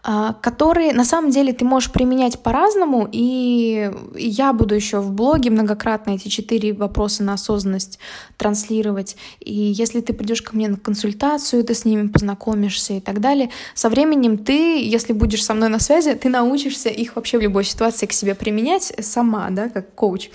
а, 0.02 0.32
которые 0.34 0.94
на 0.94 1.04
самом 1.04 1.30
деле 1.30 1.52
ты 1.52 1.66
можешь 1.66 1.92
применять 1.92 2.38
по-разному, 2.42 3.06
и 3.10 3.90
я 4.16 4.54
буду 4.54 4.74
еще 4.74 5.00
в 5.00 5.12
блоге 5.12 5.50
многократно 5.50 6.12
эти 6.12 6.28
четыре 6.28 6.72
вопроса 6.72 7.22
на 7.22 7.34
осознанность 7.34 7.98
транслировать. 8.38 9.16
И 9.40 9.52
если 9.52 10.00
ты 10.00 10.14
придешь 10.14 10.40
ко 10.40 10.56
мне 10.56 10.68
на 10.68 10.78
консультацию, 10.78 11.62
ты 11.62 11.74
с 11.74 11.84
ними 11.84 12.08
познакомишься 12.08 12.94
и 12.94 13.00
так 13.00 13.20
далее, 13.20 13.50
со 13.74 13.90
временем 13.90 14.38
ты, 14.38 14.82
если 14.82 15.12
будешь 15.12 15.44
со 15.44 15.52
мной 15.52 15.68
на 15.68 15.78
связи, 15.78 16.14
ты 16.14 16.30
научишься 16.30 16.88
их 16.88 17.16
вообще 17.16 17.38
в 17.38 17.42
любой 17.42 17.64
ситуации 17.64 18.06
к 18.06 18.12
себе 18.12 18.34
применять 18.34 18.94
сама, 19.00 19.48
да, 19.50 19.68
как 19.68 19.94
коуч 19.94 20.30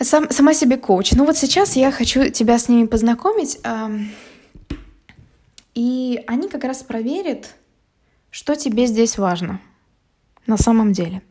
сам, 0.00 0.30
сама 0.30 0.54
себе 0.54 0.76
коуч. 0.76 1.12
Ну 1.12 1.24
вот 1.24 1.36
сейчас 1.36 1.76
я 1.76 1.90
хочу 1.90 2.30
тебя 2.30 2.58
с 2.58 2.68
ними 2.68 2.86
познакомить, 2.86 3.58
и 5.74 6.22
они 6.26 6.48
как 6.48 6.64
раз 6.64 6.82
проверят, 6.82 7.54
что 8.30 8.54
тебе 8.54 8.86
здесь 8.86 9.18
важно 9.18 9.60
на 10.46 10.56
самом 10.56 10.92
деле. 10.92 11.22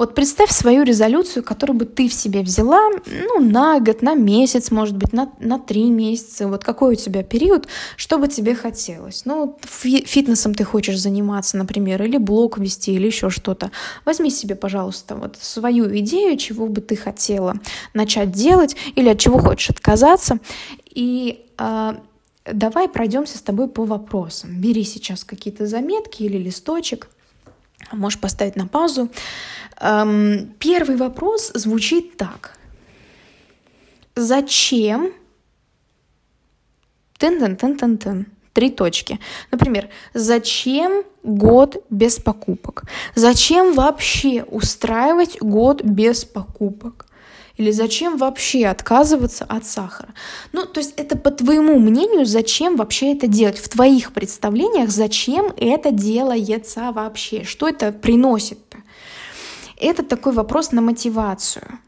Вот 0.00 0.14
представь 0.14 0.50
свою 0.50 0.82
резолюцию, 0.82 1.44
которую 1.44 1.76
бы 1.76 1.84
ты 1.84 2.08
в 2.08 2.14
себе 2.14 2.40
взяла, 2.40 2.88
ну, 3.04 3.38
на 3.38 3.80
год, 3.80 4.00
на 4.00 4.14
месяц, 4.14 4.70
может 4.70 4.96
быть, 4.96 5.12
на, 5.12 5.30
на 5.40 5.58
три 5.58 5.90
месяца. 5.90 6.48
Вот 6.48 6.64
какой 6.64 6.94
у 6.94 6.96
тебя 6.96 7.22
период, 7.22 7.68
что 7.98 8.16
бы 8.16 8.26
тебе 8.26 8.54
хотелось. 8.54 9.26
Ну, 9.26 9.58
фи- 9.60 10.06
фитнесом 10.06 10.54
ты 10.54 10.64
хочешь 10.64 10.98
заниматься, 10.98 11.58
например, 11.58 12.02
или 12.02 12.16
блог 12.16 12.56
вести, 12.56 12.94
или 12.94 13.08
еще 13.08 13.28
что-то. 13.28 13.72
Возьми 14.06 14.30
себе, 14.30 14.54
пожалуйста, 14.54 15.16
вот 15.16 15.36
свою 15.38 15.94
идею, 15.98 16.38
чего 16.38 16.66
бы 16.66 16.80
ты 16.80 16.96
хотела 16.96 17.56
начать 17.92 18.32
делать, 18.32 18.76
или 18.94 19.10
от 19.10 19.18
чего 19.18 19.38
хочешь 19.38 19.68
отказаться. 19.68 20.38
И 20.86 21.44
э, 21.58 21.94
давай 22.50 22.88
пройдемся 22.88 23.36
с 23.36 23.42
тобой 23.42 23.68
по 23.68 23.84
вопросам. 23.84 24.62
Бери 24.62 24.84
сейчас 24.84 25.24
какие-то 25.24 25.66
заметки 25.66 26.22
или 26.22 26.38
листочек, 26.38 27.10
можешь 27.92 28.20
поставить 28.20 28.56
на 28.56 28.66
паузу. 28.66 29.10
Эм, 29.80 30.54
первый 30.58 30.96
вопрос 30.96 31.50
звучит 31.54 32.16
так. 32.16 32.58
Зачем? 34.16 35.12
Тын-тын-тын-тын-тын. 37.18 38.26
Три 38.52 38.70
точки. 38.70 39.20
Например, 39.52 39.88
зачем 40.12 41.04
год 41.22 41.84
без 41.88 42.18
покупок? 42.18 42.84
Зачем 43.14 43.74
вообще 43.74 44.42
устраивать 44.42 45.40
год 45.40 45.82
без 45.82 46.24
покупок? 46.24 47.06
Или 47.56 47.70
зачем 47.72 48.16
вообще 48.16 48.66
отказываться 48.66 49.44
от 49.44 49.66
сахара? 49.66 50.14
Ну, 50.52 50.66
то 50.66 50.80
есть 50.80 50.94
это 50.96 51.16
по 51.18 51.30
твоему 51.30 51.78
мнению, 51.78 52.24
зачем 52.24 52.76
вообще 52.76 53.12
это 53.12 53.26
делать? 53.26 53.58
В 53.58 53.68
твоих 53.68 54.12
представлениях, 54.12 54.90
зачем 54.90 55.52
это 55.56 55.90
делается 55.90 56.92
вообще? 56.92 57.44
Что 57.44 57.68
это 57.68 57.92
приносит-то? 57.92 58.78
Это 59.76 60.02
такой 60.02 60.32
вопрос 60.32 60.72
на 60.72 60.80
мотивацию. 60.80 61.78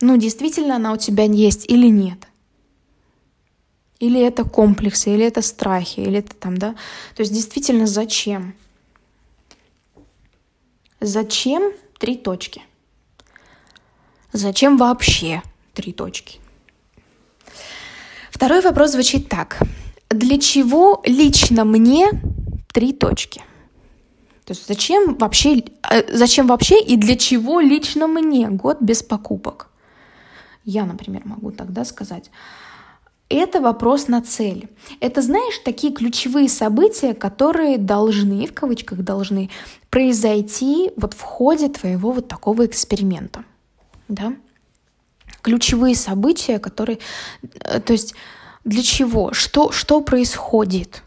Ну, 0.00 0.16
действительно 0.16 0.76
она 0.76 0.92
у 0.92 0.96
тебя 0.96 1.24
есть 1.24 1.70
или 1.70 1.88
нет? 1.88 2.26
Или 3.98 4.20
это 4.20 4.44
комплексы, 4.44 5.12
или 5.12 5.24
это 5.24 5.42
страхи, 5.42 6.00
или 6.00 6.20
это 6.20 6.34
там, 6.34 6.56
да? 6.56 6.74
То 7.14 7.20
есть 7.20 7.32
действительно 7.32 7.86
зачем? 7.86 8.54
Зачем 11.00 11.72
три 11.98 12.16
точки? 12.16 12.62
Зачем 14.32 14.76
вообще 14.76 15.42
три 15.74 15.92
точки? 15.92 16.38
Второй 18.30 18.60
вопрос 18.60 18.92
звучит 18.92 19.28
так. 19.28 19.58
Для 20.08 20.38
чего 20.38 21.02
лично 21.04 21.64
мне 21.64 22.10
три 22.72 22.92
точки? 22.92 23.42
То 24.44 24.52
есть 24.52 24.66
зачем 24.66 25.16
вообще, 25.16 25.64
э, 25.90 26.16
зачем 26.16 26.46
вообще 26.46 26.80
и 26.80 26.96
для 26.96 27.16
чего 27.16 27.60
лично 27.60 28.06
мне 28.06 28.48
год 28.48 28.78
без 28.80 29.02
покупок? 29.02 29.68
Я, 30.64 30.84
например, 30.86 31.22
могу 31.24 31.50
тогда 31.50 31.84
сказать. 31.84 32.30
Это 33.28 33.60
вопрос 33.60 34.08
на 34.08 34.22
цель. 34.22 34.68
Это, 35.00 35.22
знаешь, 35.22 35.58
такие 35.64 35.92
ключевые 35.92 36.48
события, 36.48 37.14
которые 37.14 37.78
должны, 37.78 38.46
в 38.46 38.52
кавычках 38.52 38.98
должны, 38.98 39.50
произойти 39.88 40.90
вот 40.96 41.14
в 41.14 41.20
ходе 41.20 41.68
твоего 41.68 42.10
вот 42.10 42.26
такого 42.26 42.66
эксперимента. 42.66 43.44
Да? 44.10 44.34
Ключевые 45.42 45.94
события, 45.94 46.58
которые... 46.58 46.98
Э, 47.60 47.80
то 47.80 47.92
есть 47.92 48.14
для 48.64 48.82
чего? 48.82 49.32
Что, 49.32 49.72
что 49.72 50.00
происходит? 50.00 51.02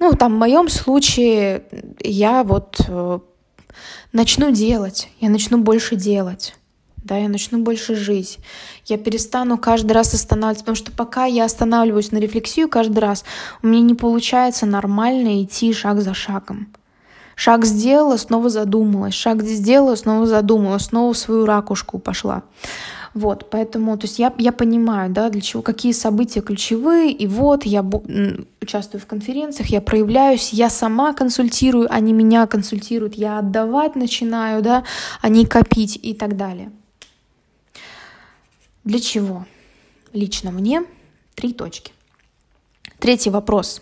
Ну, 0.00 0.12
там, 0.12 0.34
в 0.34 0.38
моем 0.38 0.68
случае 0.68 1.64
я 2.00 2.42
вот 2.44 2.80
э, 2.86 3.18
начну 4.12 4.50
делать, 4.50 5.08
я 5.20 5.30
начну 5.30 5.58
больше 5.58 5.96
делать, 5.96 6.54
да, 6.96 7.16
я 7.16 7.28
начну 7.28 7.62
больше 7.62 7.94
жить. 7.94 8.38
Я 8.86 8.98
перестану 8.98 9.56
каждый 9.56 9.92
раз 9.92 10.14
останавливаться, 10.14 10.64
потому 10.64 10.76
что 10.76 10.92
пока 10.92 11.24
я 11.24 11.44
останавливаюсь 11.44 12.12
на 12.12 12.18
рефлексию 12.18 12.68
каждый 12.68 12.98
раз, 12.98 13.24
у 13.62 13.66
меня 13.66 13.82
не 13.82 13.94
получается 13.94 14.66
нормально 14.66 15.42
идти 15.42 15.72
шаг 15.72 16.00
за 16.00 16.14
шагом. 16.14 16.68
Шаг 17.38 17.64
сделала, 17.64 18.16
снова 18.16 18.48
задумалась, 18.48 19.14
шаг 19.14 19.44
сделала, 19.44 19.94
снова 19.94 20.26
задумалась, 20.26 20.86
снова 20.86 21.12
в 21.12 21.16
свою 21.16 21.46
ракушку 21.46 22.00
пошла. 22.00 22.42
Вот, 23.14 23.48
поэтому, 23.48 23.96
то 23.96 24.06
есть 24.06 24.18
я, 24.18 24.34
я 24.38 24.50
понимаю, 24.50 25.12
да, 25.12 25.30
для 25.30 25.40
чего, 25.40 25.62
какие 25.62 25.92
события 25.92 26.40
ключевые, 26.40 27.12
и 27.12 27.28
вот 27.28 27.64
я 27.64 27.88
участвую 28.60 29.00
в 29.00 29.06
конференциях, 29.06 29.68
я 29.70 29.80
проявляюсь, 29.80 30.52
я 30.52 30.68
сама 30.68 31.12
консультирую, 31.12 31.86
они 31.88 32.12
меня 32.12 32.48
консультируют, 32.48 33.14
я 33.14 33.38
отдавать 33.38 33.94
начинаю, 33.94 34.60
да, 34.60 34.82
а 35.20 35.28
не 35.28 35.46
копить 35.46 35.96
и 36.02 36.14
так 36.14 36.36
далее. 36.36 36.72
Для 38.82 38.98
чего? 38.98 39.46
Лично 40.12 40.50
мне 40.50 40.82
три 41.36 41.52
точки. 41.52 41.92
Третий 42.98 43.30
вопрос. 43.30 43.80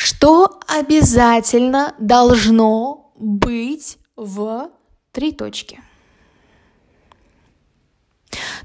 Что 0.00 0.60
обязательно 0.68 1.92
должно 1.98 3.10
быть 3.16 3.98
в 4.14 4.70
три 5.10 5.32
точки? 5.32 5.80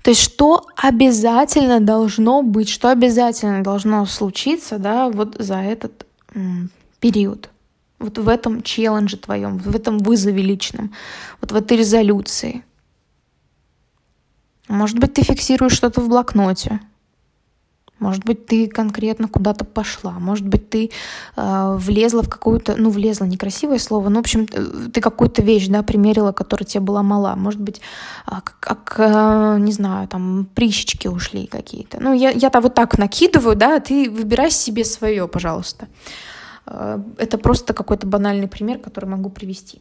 То 0.03 0.11
есть 0.11 0.21
что 0.21 0.67
обязательно 0.75 1.79
должно 1.79 2.43
быть, 2.43 2.69
что 2.69 2.91
обязательно 2.91 3.63
должно 3.63 4.05
случиться, 4.05 4.77
да, 4.77 5.09
вот 5.09 5.35
за 5.39 5.55
этот 5.55 6.05
м, 6.35 6.69
период, 6.99 7.49
вот 7.97 8.19
в 8.19 8.29
этом 8.29 8.61
челлендже 8.61 9.17
твоем, 9.17 9.57
в 9.57 9.75
этом 9.75 9.97
вызове 9.97 10.43
личном, 10.43 10.93
вот 11.41 11.51
в 11.51 11.55
этой 11.55 11.77
резолюции. 11.77 12.63
Может 14.67 14.99
быть, 14.99 15.15
ты 15.15 15.23
фиксируешь 15.23 15.73
что-то 15.73 15.99
в 15.99 16.09
блокноте, 16.09 16.79
может 18.03 18.25
быть, 18.25 18.45
ты 18.45 18.67
конкретно 18.67 19.27
куда-то 19.29 19.63
пошла. 19.63 20.11
Может 20.19 20.45
быть, 20.45 20.69
ты 20.69 20.91
э, 21.37 21.75
влезла 21.79 22.21
в 22.21 22.29
какую-то, 22.29 22.75
ну, 22.77 22.89
влезла, 22.89 23.25
некрасивое 23.25 23.79
слово, 23.79 24.09
но, 24.09 24.17
в 24.17 24.19
общем, 24.19 24.45
ты 24.45 24.99
какую-то 24.99 25.41
вещь, 25.41 25.67
да, 25.67 25.83
примерила, 25.83 26.33
которая 26.33 26.67
тебе 26.67 26.81
была 26.81 27.01
мала. 27.01 27.35
Может 27.35 27.61
быть, 27.61 27.81
как, 28.25 28.57
как 28.59 28.95
э, 28.97 29.57
не 29.59 29.71
знаю, 29.71 30.07
там, 30.09 30.47
прищечки 30.53 31.07
ушли 31.07 31.47
какие-то. 31.47 31.97
Ну, 32.01 32.13
я, 32.13 32.31
я-то 32.31 32.59
вот 32.59 32.73
так 32.73 32.97
накидываю, 32.97 33.55
да, 33.55 33.79
ты 33.79 34.09
выбирай 34.09 34.51
себе 34.51 34.83
свое, 34.83 35.27
пожалуйста. 35.27 35.87
Э, 36.65 36.99
это 37.17 37.37
просто 37.37 37.73
какой-то 37.73 38.05
банальный 38.05 38.49
пример, 38.49 38.79
который 38.79 39.05
могу 39.05 39.29
привести. 39.29 39.79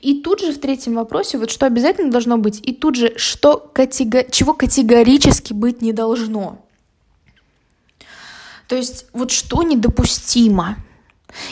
И 0.00 0.20
тут 0.22 0.40
же 0.40 0.52
в 0.52 0.60
третьем 0.60 0.94
вопросе, 0.94 1.38
вот 1.38 1.50
что 1.50 1.66
обязательно 1.66 2.10
должно 2.10 2.36
быть, 2.38 2.60
и 2.62 2.72
тут 2.72 2.96
же, 2.96 3.12
что 3.16 3.56
катего... 3.56 4.24
чего 4.30 4.54
категорически 4.54 5.52
быть 5.52 5.82
не 5.82 5.92
должно. 5.92 6.58
То 8.72 8.76
есть 8.76 9.04
вот 9.12 9.30
что 9.30 9.62
недопустимо? 9.62 10.78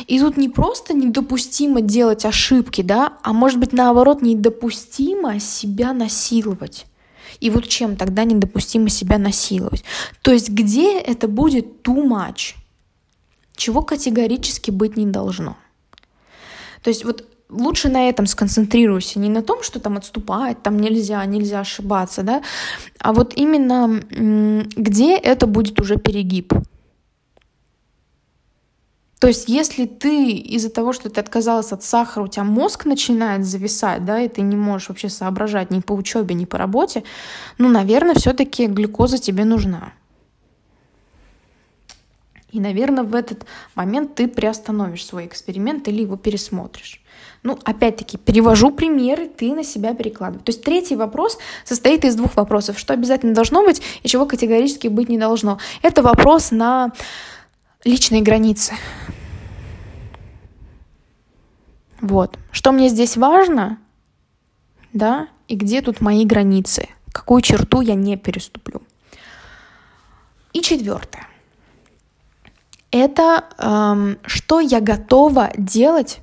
И 0.07 0.19
тут 0.19 0.39
не 0.39 0.49
просто 0.49 0.95
недопустимо 0.95 1.83
делать 1.83 2.25
ошибки, 2.25 2.81
да, 2.81 3.19
а 3.23 3.35
может 3.35 3.61
быть 3.61 3.75
наоборот 3.75 4.23
недопустимо 4.23 5.39
себя 5.39 5.93
насиловать. 5.93 6.87
И 7.39 7.51
вот 7.51 7.69
чем 7.69 7.97
тогда 7.97 8.25
недопустимо 8.25 8.89
себя 8.89 9.19
насиловать? 9.19 9.85
То 10.23 10.33
есть 10.33 10.49
где 10.49 10.99
это 10.99 11.29
будет 11.29 11.87
too 11.87 12.03
much? 12.09 12.55
Чего 13.55 13.83
категорически 13.83 14.71
быть 14.71 14.97
не 14.97 15.05
должно? 15.05 15.59
То 16.83 16.89
есть 16.89 17.05
вот 17.05 17.27
лучше 17.51 17.91
на 17.91 18.09
этом 18.09 18.25
сконцентрируйся, 18.25 19.19
не 19.19 19.29
на 19.29 19.43
том, 19.43 19.63
что 19.63 19.79
там 19.79 19.99
отступать, 19.99 20.63
там 20.63 20.79
нельзя, 20.79 21.23
нельзя 21.27 21.61
ошибаться, 21.61 22.23
да, 22.23 22.43
а 22.99 23.13
вот 23.13 23.35
именно 23.37 24.03
где 24.11 25.19
это 25.19 25.47
будет 25.47 25.79
уже 25.83 25.99
перегиб. 25.99 26.55
То 29.21 29.29
есть, 29.29 29.51
если 29.51 29.85
ты 29.85 30.33
из-за 30.33 30.71
того, 30.71 30.95
что 30.95 31.11
ты 31.11 31.21
отказалась 31.21 31.73
от 31.73 31.85
сахара, 31.85 32.25
у 32.25 32.29
тебя 32.29 32.43
мозг 32.43 32.87
начинает 32.87 33.45
зависать, 33.45 34.07
да, 34.07 34.19
и 34.19 34.29
ты 34.29 34.41
не 34.41 34.57
можешь 34.57 34.89
вообще 34.89 35.11
соображать 35.11 35.71
ни 35.71 35.81
по 35.81 35.93
учебе, 35.93 36.35
ни 36.35 36.47
по 36.47 36.57
работе, 36.57 37.05
ну, 37.59 37.69
наверное, 37.69 38.15
все-таки 38.15 38.67
глюкоза 38.67 39.19
тебе 39.19 39.45
нужна. 39.45 39.93
И, 42.51 42.61
наверное, 42.61 43.05
в 43.05 43.15
этот 43.15 43.45
момент 43.75 44.15
ты 44.15 44.27
приостановишь 44.27 45.05
свой 45.05 45.27
эксперимент 45.27 45.87
или 45.87 46.01
его 46.01 46.17
пересмотришь. 46.17 47.03
Ну, 47.43 47.59
опять-таки, 47.65 48.17
перевожу 48.17 48.71
примеры, 48.71 49.29
ты 49.29 49.55
на 49.55 49.65
себя 49.65 49.95
перекладывай. 49.95 50.43
То 50.43 50.51
есть 50.51 50.65
третий 50.65 50.97
вопрос 50.97 51.39
состоит 51.65 52.07
из 52.07 52.17
двух 52.17 52.37
вопросов. 52.37 52.79
Что 52.79 52.95
обязательно 52.95 53.35
должно 53.35 53.65
быть 53.65 53.83
и 54.03 54.09
чего 54.09 54.25
категорически 54.25 54.89
быть 54.89 55.11
не 55.11 55.19
должно. 55.19 55.59
Это 55.83 56.03
вопрос 56.03 56.51
на 56.51 56.93
личные 57.85 58.23
границы. 58.23 58.75
Вот. 62.01 62.39
Что 62.51 62.73
мне 62.73 62.89
здесь 62.89 63.17
важно, 63.17 63.79
да, 64.93 65.29
и 65.49 65.57
где 65.57 65.83
тут 65.83 66.01
мои 66.01 66.25
границы, 66.25 66.89
какую 67.13 67.43
черту 67.43 67.81
я 67.81 67.95
не 67.95 68.17
переступлю. 68.17 68.83
И 70.53 70.63
четвертое. 70.63 71.27
Это 72.91 73.45
эм, 73.59 74.19
что 74.27 74.61
я 74.61 74.81
готова 74.81 75.53
делать 75.57 76.21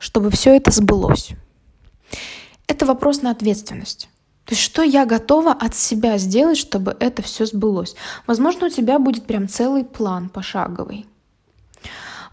чтобы 0.00 0.30
все 0.30 0.56
это 0.56 0.72
сбылось. 0.72 1.30
Это 2.66 2.86
вопрос 2.86 3.22
на 3.22 3.30
ответственность. 3.30 4.08
То 4.50 4.54
есть 4.54 4.64
что 4.64 4.82
я 4.82 5.06
готова 5.06 5.52
от 5.52 5.76
себя 5.76 6.18
сделать, 6.18 6.58
чтобы 6.58 6.96
это 6.98 7.22
все 7.22 7.46
сбылось. 7.46 7.94
Возможно, 8.26 8.66
у 8.66 8.68
тебя 8.68 8.98
будет 8.98 9.24
прям 9.24 9.46
целый 9.46 9.84
план 9.84 10.28
пошаговый. 10.28 11.06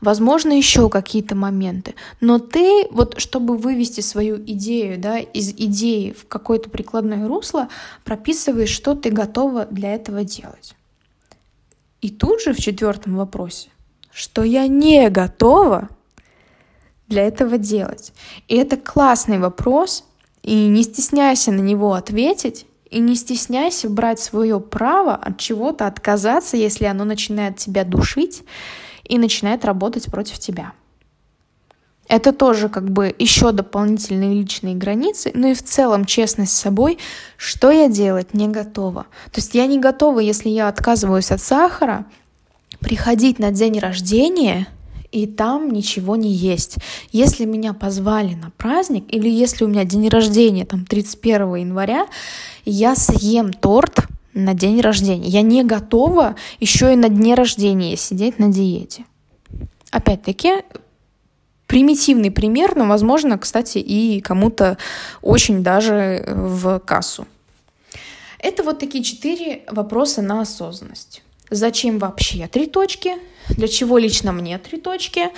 Возможно, 0.02 0.52
еще 0.52 0.90
какие-то 0.90 1.36
моменты. 1.36 1.94
Но 2.20 2.40
ты, 2.40 2.88
вот 2.90 3.20
чтобы 3.20 3.56
вывести 3.56 4.02
свою 4.02 4.38
идею 4.38 4.98
да, 4.98 5.20
из 5.20 5.52
идеи 5.52 6.12
в 6.12 6.28
какое-то 6.28 6.72
прикладное 6.72 7.28
русло, 7.28 7.70
прописываешь, 8.04 8.72
что 8.72 8.96
ты 8.96 9.12
готова 9.12 9.68
для 9.68 9.94
этого 9.94 10.24
делать. 10.24 10.76
И 12.02 12.10
тут 12.10 12.42
же 12.42 12.54
в 12.54 12.58
четвертом 12.58 13.16
вопросе, 13.16 13.70
что 14.12 14.42
я 14.42 14.66
не 14.66 15.08
готова 15.12 15.88
для 17.08 17.28
этого 17.28 17.60
делать? 17.60 18.12
И 18.48 18.56
это 18.56 18.76
классный 18.76 19.38
вопрос, 19.38 20.04
и 20.48 20.68
не 20.68 20.84
стесняйся 20.84 21.52
на 21.52 21.60
него 21.60 21.94
ответить, 21.94 22.68
и 22.90 23.00
не 23.00 23.16
стесняйся 23.16 23.90
брать 23.90 24.22
свое 24.22 24.62
право 24.62 25.14
от 25.14 25.38
чего-то 25.40 25.88
отказаться, 25.88 26.56
если 26.56 26.86
оно 26.86 27.04
начинает 27.04 27.58
тебя 27.58 27.84
душить 27.84 28.44
и 29.04 29.18
начинает 29.18 29.66
работать 29.66 30.06
против 30.06 30.40
тебя. 30.40 30.72
Это 32.08 32.32
тоже 32.32 32.70
как 32.70 32.90
бы 32.90 33.14
еще 33.20 33.52
дополнительные 33.52 34.36
личные 34.36 34.76
границы, 34.76 35.32
ну 35.34 35.50
и 35.50 35.54
в 35.54 35.62
целом 35.62 36.06
честность 36.06 36.54
с 36.54 36.62
собой, 36.62 36.98
что 37.36 37.70
я 37.70 37.90
делать 37.90 38.34
не 38.34 38.48
готова. 38.48 39.08
То 39.34 39.42
есть 39.42 39.54
я 39.54 39.68
не 39.68 39.80
готова, 39.80 40.20
если 40.22 40.48
я 40.48 40.70
отказываюсь 40.70 41.32
от 41.32 41.42
сахара, 41.42 42.06
приходить 42.80 43.38
на 43.38 43.52
день 43.52 43.80
рождения 43.80 44.68
и 45.12 45.26
там 45.28 45.72
ничего 45.72 46.15
не 46.15 46.32
есть. 46.32 46.78
Если 47.12 47.46
меня 47.46 47.74
позвали 47.74 48.36
на 48.36 48.52
праздник, 48.52 49.06
или 49.10 49.30
если 49.30 49.63
у 49.63 49.67
меня 49.67 49.86
день 49.86 50.10
рождения, 50.10 50.65
там, 50.65 50.86
31 50.86 51.56
января, 51.56 52.08
я 52.65 52.96
съем 52.96 53.54
торт 53.54 54.00
на 54.34 54.54
день 54.54 54.82
рождения. 54.82 55.28
Я 55.28 55.41
не 55.41 55.63
готова 55.63 56.36
еще 56.60 56.93
и 56.93 56.96
на 56.96 57.10
дне 57.10 57.36
рождения 57.36 57.98
сидеть 57.98 58.39
на 58.39 58.52
диете. 58.52 59.06
Опять-таки, 59.91 60.63
примитивный 61.65 62.32
пример, 62.32 62.76
но, 62.76 62.86
возможно, 62.86 63.38
кстати, 63.38 63.78
и 63.78 64.22
кому-то 64.22 64.78
очень 65.22 65.63
даже 65.63 66.24
в 66.28 66.80
кассу. 66.80 67.28
Это 68.39 68.63
вот 68.63 68.80
такие 68.80 69.04
четыре 69.04 69.63
вопроса 69.70 70.22
на 70.22 70.41
осознанность. 70.41 71.24
Зачем 71.50 72.00
вообще 72.00 72.48
три 72.48 72.68
точки? 72.68 73.14
Для 73.50 73.68
чего 73.68 73.98
лично 73.98 74.34
мне 74.34 74.58
три 74.58 74.78
точки? 74.80 75.30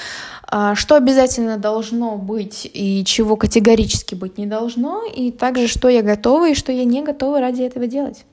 А, 0.44 0.74
что 0.74 0.96
обязательно 0.96 1.58
должно 1.58 2.18
быть 2.18 2.70
и 2.74 3.04
чего 3.06 3.36
категорически 3.36 4.16
быть 4.16 4.38
не 4.40 4.48
должно? 4.48 5.04
И 5.06 5.32
также, 5.32 5.68
что 5.68 5.88
я 5.90 6.02
готова 6.02 6.50
и 6.50 6.56
что 6.56 6.72
я 6.72 6.86
не 6.86 7.04
готова 7.04 7.40
ради 7.40 7.62
этого 7.62 7.86
делать. 7.86 8.26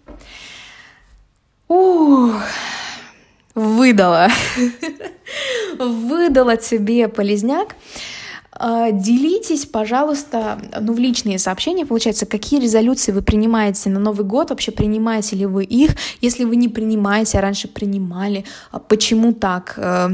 Ух, 1.69 2.41
выдала. 3.55 4.29
выдала 5.79 6.57
тебе 6.57 7.09
полезняк. 7.09 7.77
А, 8.59 8.91
делитесь, 8.91 9.67
пожалуйста, 9.67 10.59
ну, 10.81 10.95
в 10.95 10.99
личные 10.99 11.39
сообщения, 11.39 11.85
получается, 11.85 12.27
какие 12.27 12.61
резолюции 12.61 13.13
вы 13.13 13.23
принимаете 13.23 13.91
на 13.91 14.01
Новый 14.01 14.25
год, 14.25 14.51
вообще 14.51 14.73
принимаете 14.73 15.37
ли 15.37 15.47
вы 15.47 15.65
их, 15.65 15.93
если 16.21 16.45
вы 16.45 16.57
не 16.57 16.69
принимаете, 16.69 17.39
а 17.39 17.43
раньше 17.43 17.69
принимали, 17.69 18.45
а 18.71 18.79
почему 18.79 19.33
так, 19.33 19.75
э, 19.77 20.11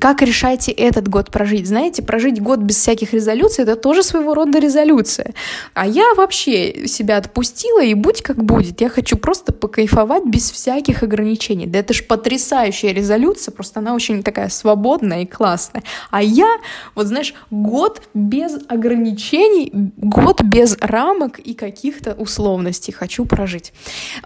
как 0.00 0.22
решаете 0.22 0.72
этот 0.72 1.08
год 1.08 1.30
прожить, 1.30 1.68
знаете, 1.68 2.02
прожить 2.02 2.42
год 2.42 2.58
без 2.60 2.76
всяких 2.76 3.12
резолюций, 3.12 3.62
это 3.62 3.76
тоже 3.76 4.02
своего 4.02 4.34
рода 4.34 4.58
резолюция, 4.58 5.34
а 5.74 5.86
я 5.86 6.14
вообще 6.14 6.88
себя 6.88 7.16
отпустила, 7.16 7.82
и 7.82 7.94
будь 7.94 8.22
как 8.22 8.42
будет, 8.42 8.80
я 8.80 8.88
хочу 8.88 9.16
просто 9.16 9.52
покайфовать 9.52 10.24
без 10.24 10.50
всяких 10.50 11.02
ограничений, 11.04 11.66
да 11.66 11.78
это 11.78 11.94
ж 11.94 12.04
потрясающая 12.04 12.92
резолюция, 12.92 13.52
просто 13.52 13.80
она 13.80 13.94
очень 13.94 14.22
такая 14.22 14.48
свободная 14.48 15.22
и 15.22 15.26
классная, 15.26 15.84
а 16.10 16.22
я, 16.22 16.48
вот 16.96 17.06
знаешь, 17.06 17.34
год 17.68 18.02
без 18.14 18.58
ограничений, 18.68 19.70
год 19.96 20.42
без 20.42 20.76
рамок 20.80 21.38
и 21.38 21.54
каких-то 21.54 22.14
условностей 22.14 22.92
хочу 22.92 23.24
прожить. 23.26 23.72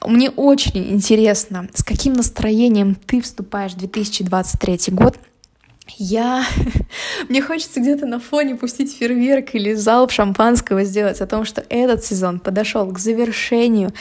Мне 0.07 0.31
очень 0.31 0.93
интересно, 0.93 1.69
с 1.75 1.83
каким 1.83 2.13
настроением 2.13 2.95
ты 2.95 3.21
вступаешь 3.21 3.73
в 3.73 3.79
2023 3.79 4.95
год. 4.95 5.17
Я... 5.99 6.45
Мне 7.29 7.43
хочется 7.43 7.81
где-то 7.81 8.07
на 8.07 8.21
фоне 8.21 8.55
пустить 8.55 8.97
фейерверк 8.97 9.55
или 9.55 9.75
залп 9.75 10.13
шампанского 10.13 10.85
сделать 10.85 11.21
о 11.21 11.27
том, 11.27 11.45
что 11.45 11.65
этот 11.69 12.05
сезон 12.05 12.39
подошел 12.39 12.87
к 12.93 12.99
завершению. 12.99 13.93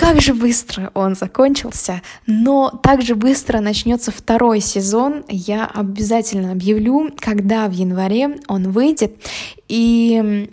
Как 0.00 0.22
же 0.22 0.32
быстро 0.32 0.90
он 0.94 1.14
закончился, 1.14 2.00
но 2.26 2.70
также 2.70 3.14
быстро 3.14 3.60
начнется 3.60 4.10
второй 4.10 4.60
сезон. 4.60 5.24
Я 5.28 5.66
обязательно 5.66 6.52
объявлю, 6.52 7.10
когда 7.18 7.68
в 7.68 7.72
январе 7.72 8.38
он 8.48 8.70
выйдет. 8.70 9.22
И 9.68 10.48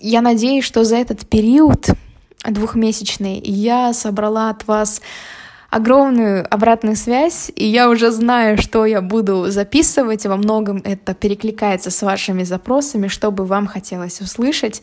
я 0.00 0.20
надеюсь, 0.20 0.66
что 0.66 0.84
за 0.84 0.96
этот 0.96 1.26
период 1.26 1.88
двухмесячный 2.46 3.40
я 3.42 3.94
собрала 3.94 4.50
от 4.50 4.66
вас 4.66 5.00
огромную 5.70 6.46
обратную 6.52 6.96
связь, 6.96 7.50
и 7.54 7.64
я 7.64 7.88
уже 7.88 8.10
знаю, 8.10 8.58
что 8.58 8.84
я 8.84 9.00
буду 9.00 9.50
записывать. 9.50 10.26
Во 10.26 10.36
многом 10.36 10.82
это 10.84 11.14
перекликается 11.14 11.90
с 11.90 12.02
вашими 12.02 12.42
запросами, 12.42 13.06
что 13.06 13.30
бы 13.30 13.44
вам 13.44 13.66
хотелось 13.68 14.20
услышать. 14.20 14.82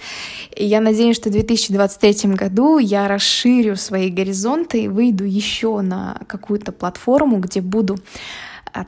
И 0.56 0.66
я 0.66 0.80
надеюсь, 0.80 1.18
что 1.18 1.30
в 1.30 1.34
2023 1.34 2.32
году 2.32 2.78
я 2.78 3.08
расширю 3.08 3.76
свои 3.76 4.10
горизонты 4.10 4.84
и 4.84 4.88
выйду 4.88 5.26
еще 5.26 5.82
на 5.82 6.22
какую-то 6.28 6.72
платформу, 6.72 7.40
где 7.40 7.60
буду 7.60 7.98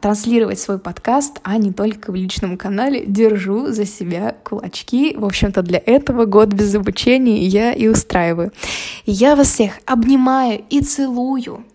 транслировать 0.02 0.60
свой 0.60 0.80
подкаст, 0.80 1.40
а 1.44 1.58
не 1.58 1.72
только 1.72 2.12
в 2.12 2.16
личном 2.16 2.58
канале. 2.58 3.04
Держу 3.06 3.68
за 3.72 3.86
себя 3.86 4.36
кулачки. 4.44 5.16
В 5.18 5.26
общем-то, 5.26 5.62
для 5.62 5.82
этого 5.86 6.26
год 6.26 6.50
без 6.50 6.74
обучения 6.76 7.46
я 7.46 7.74
и 7.74 7.88
устраиваю. 7.88 8.52
Я 9.06 9.36
вас 9.36 9.48
всех 9.50 9.74
обнимаю 9.86 10.64
и 10.70 10.82
целую. 10.82 11.66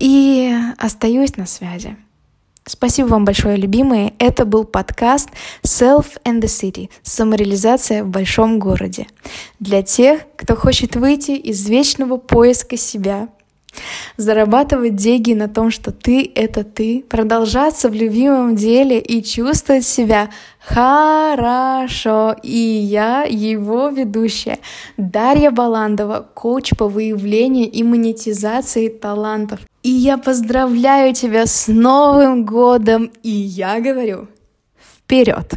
И 0.00 0.54
остаюсь 0.78 1.36
на 1.36 1.46
связи. 1.46 1.96
Спасибо 2.66 3.08
вам 3.08 3.26
большое, 3.26 3.58
любимые. 3.58 4.14
Это 4.18 4.46
был 4.46 4.64
подкаст 4.64 5.28
Self 5.62 6.18
and 6.24 6.40
the 6.40 6.46
City. 6.46 6.88
Самореализация 7.02 8.02
в 8.02 8.08
большом 8.08 8.58
городе. 8.58 9.06
Для 9.60 9.82
тех, 9.82 10.22
кто 10.36 10.56
хочет 10.56 10.96
выйти 10.96 11.32
из 11.32 11.68
вечного 11.68 12.16
поиска 12.16 12.78
себя, 12.78 13.28
зарабатывать 14.16 14.96
деньги 14.96 15.32
на 15.32 15.48
том, 15.48 15.70
что 15.70 15.92
ты— 15.92 16.30
это 16.34 16.64
ты, 16.64 17.04
продолжаться 17.08 17.88
в 17.88 17.94
любимом 17.94 18.56
деле 18.56 18.98
и 18.98 19.22
чувствовать 19.22 19.84
себя 19.84 20.30
хорошо. 20.60 22.36
И 22.42 22.56
я, 22.56 23.24
его 23.24 23.88
ведущая, 23.88 24.58
Дарья 24.96 25.50
Баландова, 25.50 26.26
коуч 26.34 26.70
по 26.76 26.88
выявлению 26.88 27.70
и 27.70 27.82
монетизации 27.82 28.88
талантов. 28.88 29.60
И 29.82 29.90
я 29.90 30.16
поздравляю 30.16 31.14
тебя 31.14 31.46
с 31.46 31.68
Новым 31.68 32.44
годом, 32.44 33.10
и 33.22 33.30
я 33.30 33.80
говорю, 33.80 34.28
вперед! 35.04 35.54